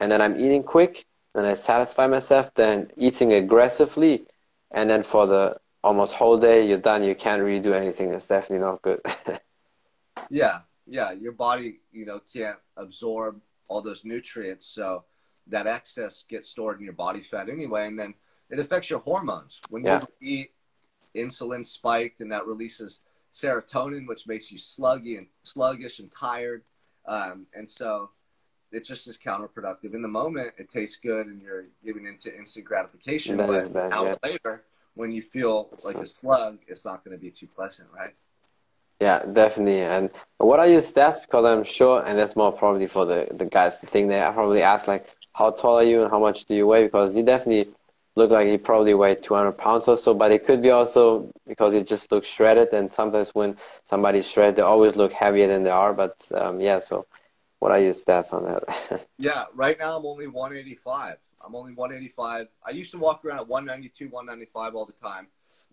[0.00, 4.26] and then I'm eating quick, and I satisfy myself, then eating aggressively,
[4.70, 8.12] and then for the almost whole day, you're done, you can't really do anything.
[8.12, 9.00] It's definitely not good.
[10.30, 14.66] yeah, yeah, your body, you know, can't absorb all those nutrients.
[14.66, 15.04] So
[15.46, 17.86] that excess gets stored in your body fat anyway.
[17.86, 18.14] And then
[18.50, 19.60] it affects your hormones.
[19.70, 20.00] When yeah.
[20.20, 20.50] you eat,
[21.16, 23.00] insulin spiked and that releases
[23.32, 26.62] serotonin, which makes you sluggy and sluggish and tired.
[27.06, 28.10] Um, and so
[28.72, 29.94] it just is counterproductive.
[29.94, 33.36] In the moment, it tastes good and you're giving into instant gratification.
[33.36, 34.14] That but bad, yeah.
[34.22, 34.64] later,
[34.94, 38.14] when you feel like a slug, it's not going to be too pleasant, right?
[39.00, 39.80] Yeah, definitely.
[39.80, 41.22] And what are your stats?
[41.22, 44.62] Because I'm sure, and that's more probably for the, the guys, the thing they probably
[44.62, 46.84] ask, like, how tall are you and how much do you weigh?
[46.84, 47.72] Because you definitely
[48.16, 51.72] look like you probably weigh 200 pounds or so, but it could be also because
[51.72, 52.72] you just look shredded.
[52.72, 55.94] And sometimes when somebody's shredded, they always look heavier than they are.
[55.94, 57.06] But um, yeah, so
[57.60, 59.06] what are your stats on that?
[59.18, 61.16] yeah, right now I'm only 185.
[61.44, 62.48] I'm only 185.
[62.66, 65.28] I used to walk around at 192, 195 all the time.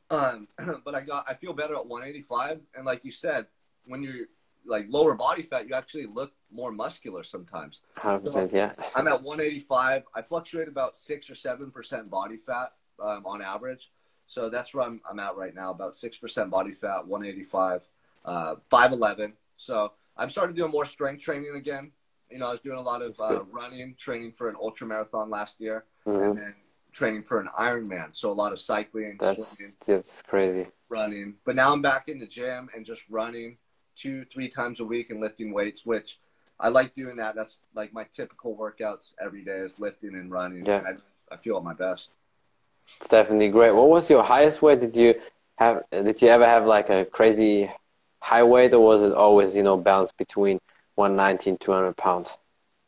[0.10, 0.48] Um,
[0.86, 3.48] but I got I feel better at 185, and like you said,
[3.86, 4.28] when you're
[4.66, 7.80] like lower body fat, you actually look more muscular sometimes.
[8.02, 8.74] 100 so yeah.
[8.94, 10.04] I'm at 185.
[10.14, 13.92] I fluctuate about six or seven percent body fat um, on average.
[14.28, 17.82] So that's where I'm, I'm at right now, about six percent body fat, 185,
[18.26, 19.32] uh, 5'11.
[19.56, 21.92] So I've started doing more strength training again.
[22.30, 25.30] You know, I was doing a lot of uh, running, training for an ultra marathon
[25.30, 26.24] last year, mm-hmm.
[26.24, 26.56] and then
[26.92, 28.16] training for an Ironman.
[28.16, 30.68] So a lot of cycling, that's swimming, that's crazy.
[30.90, 33.58] Running, but now I'm back in the gym and just running
[33.96, 36.20] two, three times a week and lifting weights, which
[36.60, 37.36] I like doing that.
[37.36, 40.66] That's like my typical workouts every day is lifting and running.
[40.66, 40.80] Yeah.
[40.80, 40.88] And
[41.32, 42.10] I, I feel at my best.
[42.98, 43.72] It's definitely great.
[43.72, 44.80] What was your highest weight?
[44.80, 45.16] Did you
[45.58, 45.84] have?
[45.92, 47.70] Did you ever have like a crazy
[48.22, 50.60] high weight, or was it always you know balanced between
[50.96, 52.38] 190 and 200 pounds?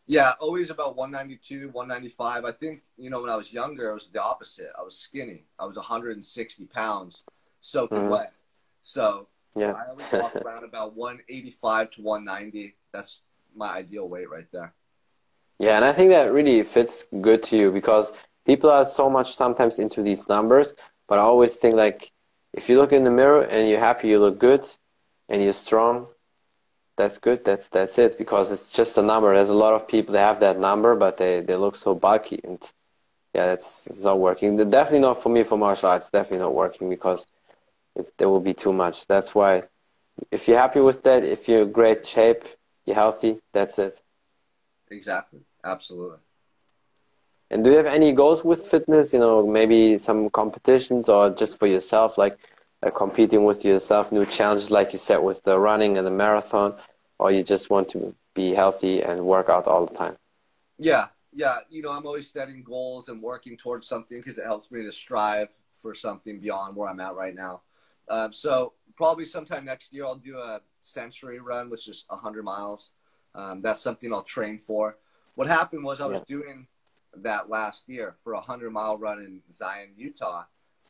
[0.08, 2.44] Yeah, always about 192, 195.
[2.44, 4.72] I think, you know, when I was younger, it was the opposite.
[4.78, 5.44] I was skinny.
[5.60, 7.24] I was 160 pounds,
[7.62, 8.10] soaking mm-hmm.
[8.10, 8.34] wet.
[8.82, 9.74] So yeah.
[9.74, 12.76] I always walk around about 185 to 190.
[12.92, 13.20] That's
[13.56, 14.74] my ideal weight right there.
[15.60, 18.14] Yeah, and I think that really fits good to you because
[18.46, 20.74] people are so much sometimes into these numbers,
[21.08, 22.12] but I always think like
[22.54, 24.66] if you look in the mirror and you're happy, you look good,
[25.30, 26.08] and you're strong,
[26.98, 27.46] that's good.
[27.46, 29.34] That's that's it because it's just a number.
[29.34, 32.42] There's a lot of people that have that number, but they, they look so bulky
[32.44, 32.62] and
[33.34, 34.58] yeah, it's, it's not working.
[34.58, 36.10] Definitely not for me for martial arts.
[36.10, 37.26] Definitely not working because
[37.96, 39.08] it there will be too much.
[39.08, 39.64] That's why
[40.32, 42.44] if you're happy with that, if you're in great shape,
[42.86, 44.02] you're healthy, that's it.
[44.92, 45.40] Exactly.
[45.64, 46.18] Absolutely.
[47.52, 49.14] And do you have any goals with fitness?
[49.14, 52.38] You know, maybe some competitions or just for yourself, like
[52.82, 56.76] uh, competing with yourself, new challenges, like you said, with the running and the marathon,
[57.18, 60.16] or you just want to be healthy and work out all the time?
[60.78, 61.60] Yeah, yeah.
[61.70, 64.92] You know, I'm always setting goals and working towards something because it helps me to
[64.92, 65.50] strive
[65.82, 67.62] for something beyond where I'm at right now.
[68.10, 72.92] Um, so probably sometime next year I'll do a century run, which is 100 miles.
[73.36, 74.98] Um, that's something I'll train for.
[75.36, 76.36] What happened was I was yeah.
[76.36, 76.68] doing
[77.18, 80.44] that last year for a 100 mile run in Zion, Utah,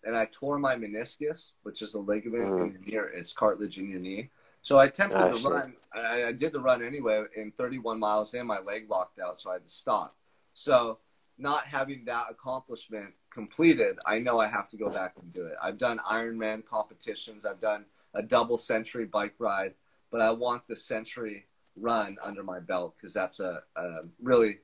[0.04, 2.76] and I tore my meniscus, which is a ligament mm.
[2.76, 4.30] in your knee, it's cartilage in your knee.
[4.62, 5.74] So I attempted oh, to run.
[5.94, 7.24] I, I, did the run anyway.
[7.36, 10.16] In 31 miles in, my leg locked out, so I had to stop.
[10.54, 11.00] So
[11.38, 15.56] not having that accomplishment completed, I know I have to go back and do it.
[15.62, 17.46] I've done Ironman competitions.
[17.46, 19.74] I've done a double century bike ride,
[20.12, 21.46] but I want the century
[21.78, 24.60] run under my belt because that's a, a really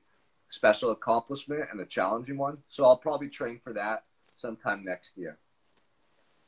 [0.48, 2.58] special accomplishment and a challenging one.
[2.68, 4.04] So I'll probably train for that
[4.36, 5.38] sometime next year.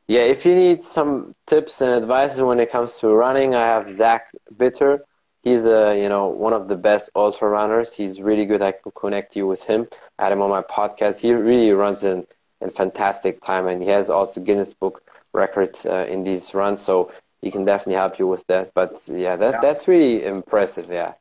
[0.07, 3.93] Yeah, if you need some tips and advice when it comes to running, I have
[3.93, 5.05] Zach Bitter.
[5.43, 7.95] He's a you know one of the best ultra runners.
[7.95, 8.63] He's really good.
[8.63, 9.87] I can connect you with him.
[10.19, 11.21] I had him on my podcast.
[11.21, 12.27] He really runs in
[12.61, 16.81] in fantastic time, and he has also Guinness Book records uh, in these runs.
[16.81, 17.13] So
[17.43, 18.71] he can definitely help you with that.
[18.75, 19.61] But yeah, that yeah.
[19.61, 20.91] that's really impressive.
[20.91, 21.13] Yeah,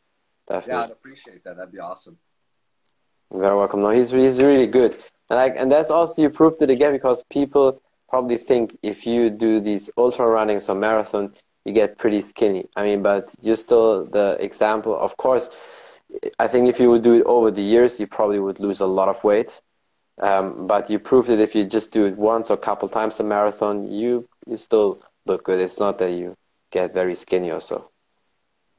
[0.47, 0.74] definitely.
[0.74, 1.57] Yeah, I'd appreciate that.
[1.57, 2.18] That'd be awesome.
[3.32, 3.82] You're very welcome.
[3.82, 4.93] No, he's he's really good,
[5.30, 9.30] and like, and that's also you proved it again because people probably think if you
[9.30, 11.34] do these ultra runnings or marathon,
[11.65, 12.65] you get pretty skinny.
[12.75, 14.97] I mean, but you're still the example.
[14.97, 15.49] Of course,
[16.39, 18.86] I think if you would do it over the years, you probably would lose a
[18.86, 19.59] lot of weight.
[20.19, 23.19] Um, but you proved that if you just do it once or a couple times
[23.19, 25.59] a marathon, you you still look good.
[25.59, 26.36] It's not that you
[26.71, 27.91] get very skinny or so.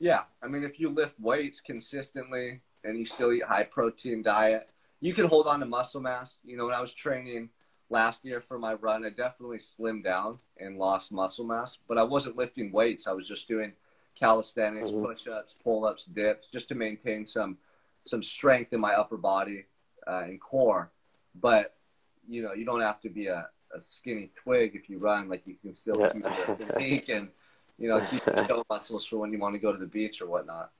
[0.00, 4.70] Yeah, I mean, if you lift weights consistently and you still eat high protein diet,
[5.00, 6.38] you can hold on to muscle mass.
[6.44, 7.50] You know, when I was training
[7.90, 12.02] last year for my run, I definitely slimmed down and lost muscle mass, but I
[12.02, 13.06] wasn't lifting weights.
[13.06, 13.72] I was just doing
[14.14, 15.04] calisthenics, mm-hmm.
[15.04, 17.56] push-ups, pull-ups, dips, just to maintain some
[18.04, 19.66] some strength in my upper body
[20.06, 20.90] uh, and core.
[21.34, 21.74] But
[22.28, 25.28] you know, you don't have to be a, a skinny twig if you run.
[25.28, 26.12] Like you can still yeah.
[26.12, 27.28] keep your physique and
[27.78, 30.20] you know keep your toe muscles for when you want to go to the beach
[30.20, 30.70] or whatnot.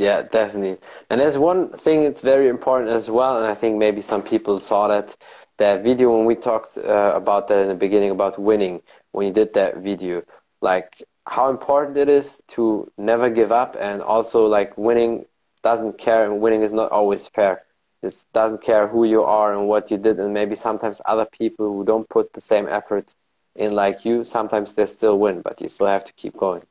[0.00, 0.78] Yeah, definitely.
[1.10, 4.58] And there's one thing that's very important as well, and I think maybe some people
[4.58, 5.16] saw that
[5.58, 8.82] that video when we talked uh, about that in the beginning about winning.
[9.12, 10.22] When you did that video,
[10.62, 15.26] like how important it is to never give up, and also like winning
[15.62, 17.64] doesn't care, and winning is not always fair.
[18.02, 21.66] It doesn't care who you are and what you did, and maybe sometimes other people
[21.74, 23.14] who don't put the same effort
[23.54, 26.62] in like you, sometimes they still win, but you still have to keep going.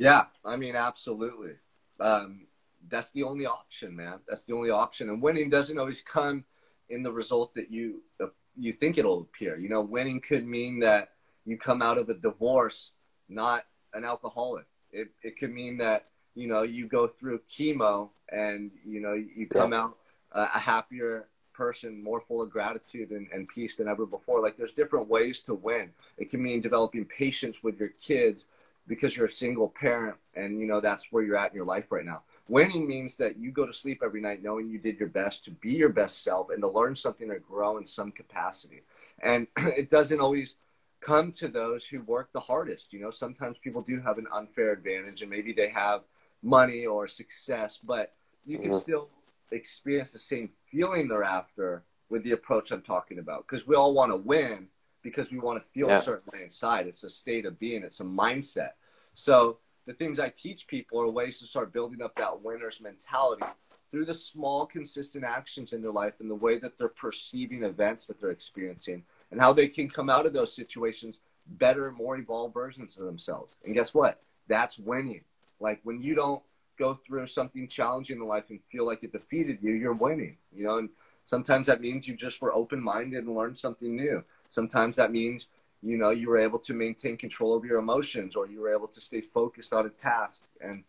[0.00, 1.54] Yeah, I mean, absolutely.
[2.00, 2.46] Um,
[2.88, 4.20] that's the only option, man.
[4.26, 5.10] That's the only option.
[5.10, 6.44] And winning doesn't always come
[6.88, 8.26] in the result that you uh,
[8.56, 9.56] you think it'll appear.
[9.56, 11.10] You know, winning could mean that
[11.44, 12.92] you come out of a divorce
[13.30, 14.66] not an alcoholic.
[14.92, 19.46] It it could mean that you know you go through chemo and you know you
[19.46, 19.82] come yeah.
[19.82, 19.96] out
[20.32, 24.40] uh, a happier person, more full of gratitude and, and peace than ever before.
[24.40, 25.90] Like there's different ways to win.
[26.16, 28.46] It can mean developing patience with your kids
[28.86, 31.86] because you're a single parent and you know that's where you're at in your life
[31.90, 32.22] right now.
[32.48, 35.52] Winning means that you go to sleep every night knowing you did your best to
[35.52, 38.82] be your best self and to learn something or grow in some capacity.
[39.22, 40.56] And it doesn't always
[41.00, 42.92] come to those who work the hardest.
[42.92, 46.02] You know, sometimes people do have an unfair advantage and maybe they have
[46.42, 48.12] money or success, but
[48.44, 48.80] you can mm-hmm.
[48.80, 49.08] still
[49.52, 53.46] experience the same feeling they're after with the approach I'm talking about.
[53.46, 54.68] Because we all want to win
[55.02, 55.98] because we want to feel yeah.
[55.98, 56.86] a certain way inside.
[56.86, 58.70] It's a state of being, it's a mindset.
[59.14, 63.44] So the things I teach people are ways to start building up that winner's mentality
[63.90, 68.06] through the small, consistent actions in their life and the way that they're perceiving events
[68.06, 72.54] that they're experiencing and how they can come out of those situations better, more evolved
[72.54, 73.56] versions of themselves.
[73.64, 74.22] And guess what?
[74.48, 75.24] That's winning.
[75.58, 76.42] Like when you don't
[76.78, 80.36] go through something challenging in life and feel like it defeated you, you're winning.
[80.54, 80.88] You know, and
[81.24, 84.24] sometimes that means you just were open minded and learned something new.
[84.50, 85.46] Sometimes that means
[85.82, 88.88] you know you were able to maintain control of your emotions or you were able
[88.88, 90.42] to stay focused on a task.
[90.60, 90.84] And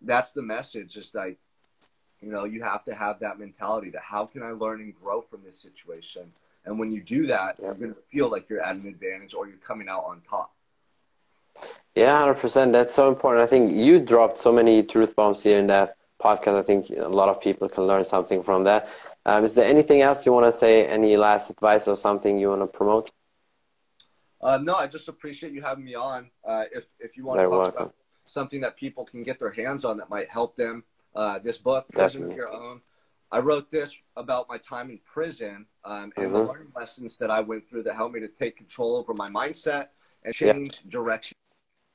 [0.00, 1.38] that's the message is like
[2.20, 5.20] you know you have to have that mentality that how can i learn and grow
[5.20, 6.32] from this situation?
[6.64, 9.46] And when you do that you're going to feel like you're at an advantage or
[9.46, 10.52] you're coming out on top.
[11.94, 13.42] Yeah 100% that's so important.
[13.42, 16.58] I think you dropped so many truth bombs here in that podcast.
[16.58, 18.88] I think a lot of people can learn something from that
[19.26, 22.48] um, is there anything else you want to say any last advice or something you
[22.48, 23.10] want to promote
[24.42, 26.30] uh, no, I just appreciate you having me on.
[26.44, 27.82] Uh, if if you want to talk welcome.
[27.82, 27.94] about
[28.24, 30.82] something that people can get their hands on that might help them,
[31.14, 32.80] uh, this book, Prison of Your Own.
[33.30, 36.32] I wrote this about my time in prison um, and mm-hmm.
[36.34, 39.30] the learning lessons that I went through that helped me to take control over my
[39.30, 39.88] mindset
[40.22, 40.90] and change yeah.
[40.90, 41.34] direction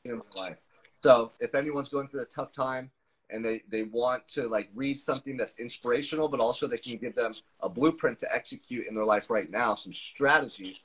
[0.04, 0.58] in my life.
[1.00, 2.90] So if anyone's going through a tough time
[3.30, 7.16] and they, they want to like read something that's inspirational, but also they can give
[7.16, 10.80] them a blueprint to execute in their life right now, some strategies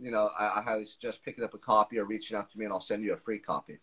[0.00, 2.64] you know, I, I, highly suggest picking up a copy or reaching out to me,
[2.64, 3.78] and I'll send you a free copy.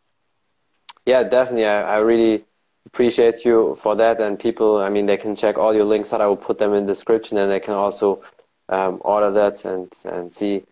[1.06, 1.66] Yeah, definitely.
[1.66, 2.46] I, I really
[2.86, 4.20] appreciate you for that.
[4.22, 6.22] And people, I mean, they can check all your links out.
[6.22, 8.22] I will put them in the description, and they can also
[8.70, 10.64] um, order that and and see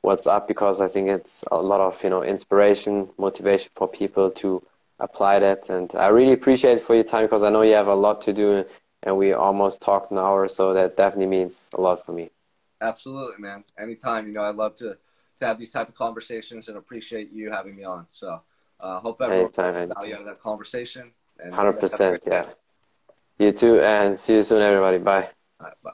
[0.00, 4.30] what's up because I think it's a lot of you know inspiration, motivation for people
[4.30, 4.62] to
[5.02, 5.68] apply that.
[5.68, 8.20] And I really appreciate it for your time because I know you have a lot
[8.22, 8.64] to do,
[9.02, 12.30] and we almost talked an hour, so that definitely means a lot for me.
[12.80, 13.64] Absolutely, man.
[13.78, 14.26] Anytime.
[14.26, 14.96] You know, I love to
[15.38, 18.06] to have these type of conversations and appreciate you having me on.
[18.12, 18.40] So,
[18.80, 21.12] uh, hope everyone gets value out of that conversation.
[21.52, 22.46] Hundred percent, yeah.
[23.38, 24.98] You too, and see you soon, everybody.
[24.98, 25.30] Bye.
[25.58, 25.92] bye.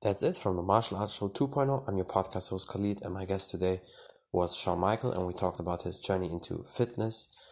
[0.00, 1.88] That's it from the Martial Arts Show 2.0.
[1.88, 3.80] I'm your podcast host Khalid, and my guest today
[4.32, 7.47] was Sean Michael, and we talked about his journey into fitness,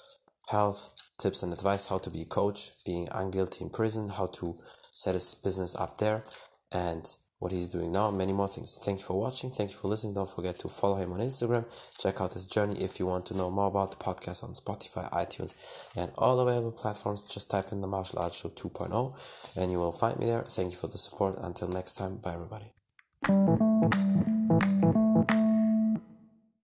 [0.49, 4.55] health, tips and advice, how to be a coach, being unguilty in prison, how to
[4.93, 6.25] set his business up there,
[6.73, 8.79] and what he's doing now many more things.
[8.83, 9.51] Thank you for watching.
[9.51, 10.15] Thank you for listening.
[10.15, 11.67] Don't forget to follow him on Instagram.
[12.01, 15.11] Check out his journey if you want to know more about the podcast on Spotify,
[15.13, 15.55] iTunes,
[15.97, 17.25] and all available platforms.
[17.25, 20.43] Just type in the Martial Arts Show 2.0 and you will find me there.
[20.43, 21.37] Thank you for the support.
[21.39, 22.73] Until next time, bye everybody.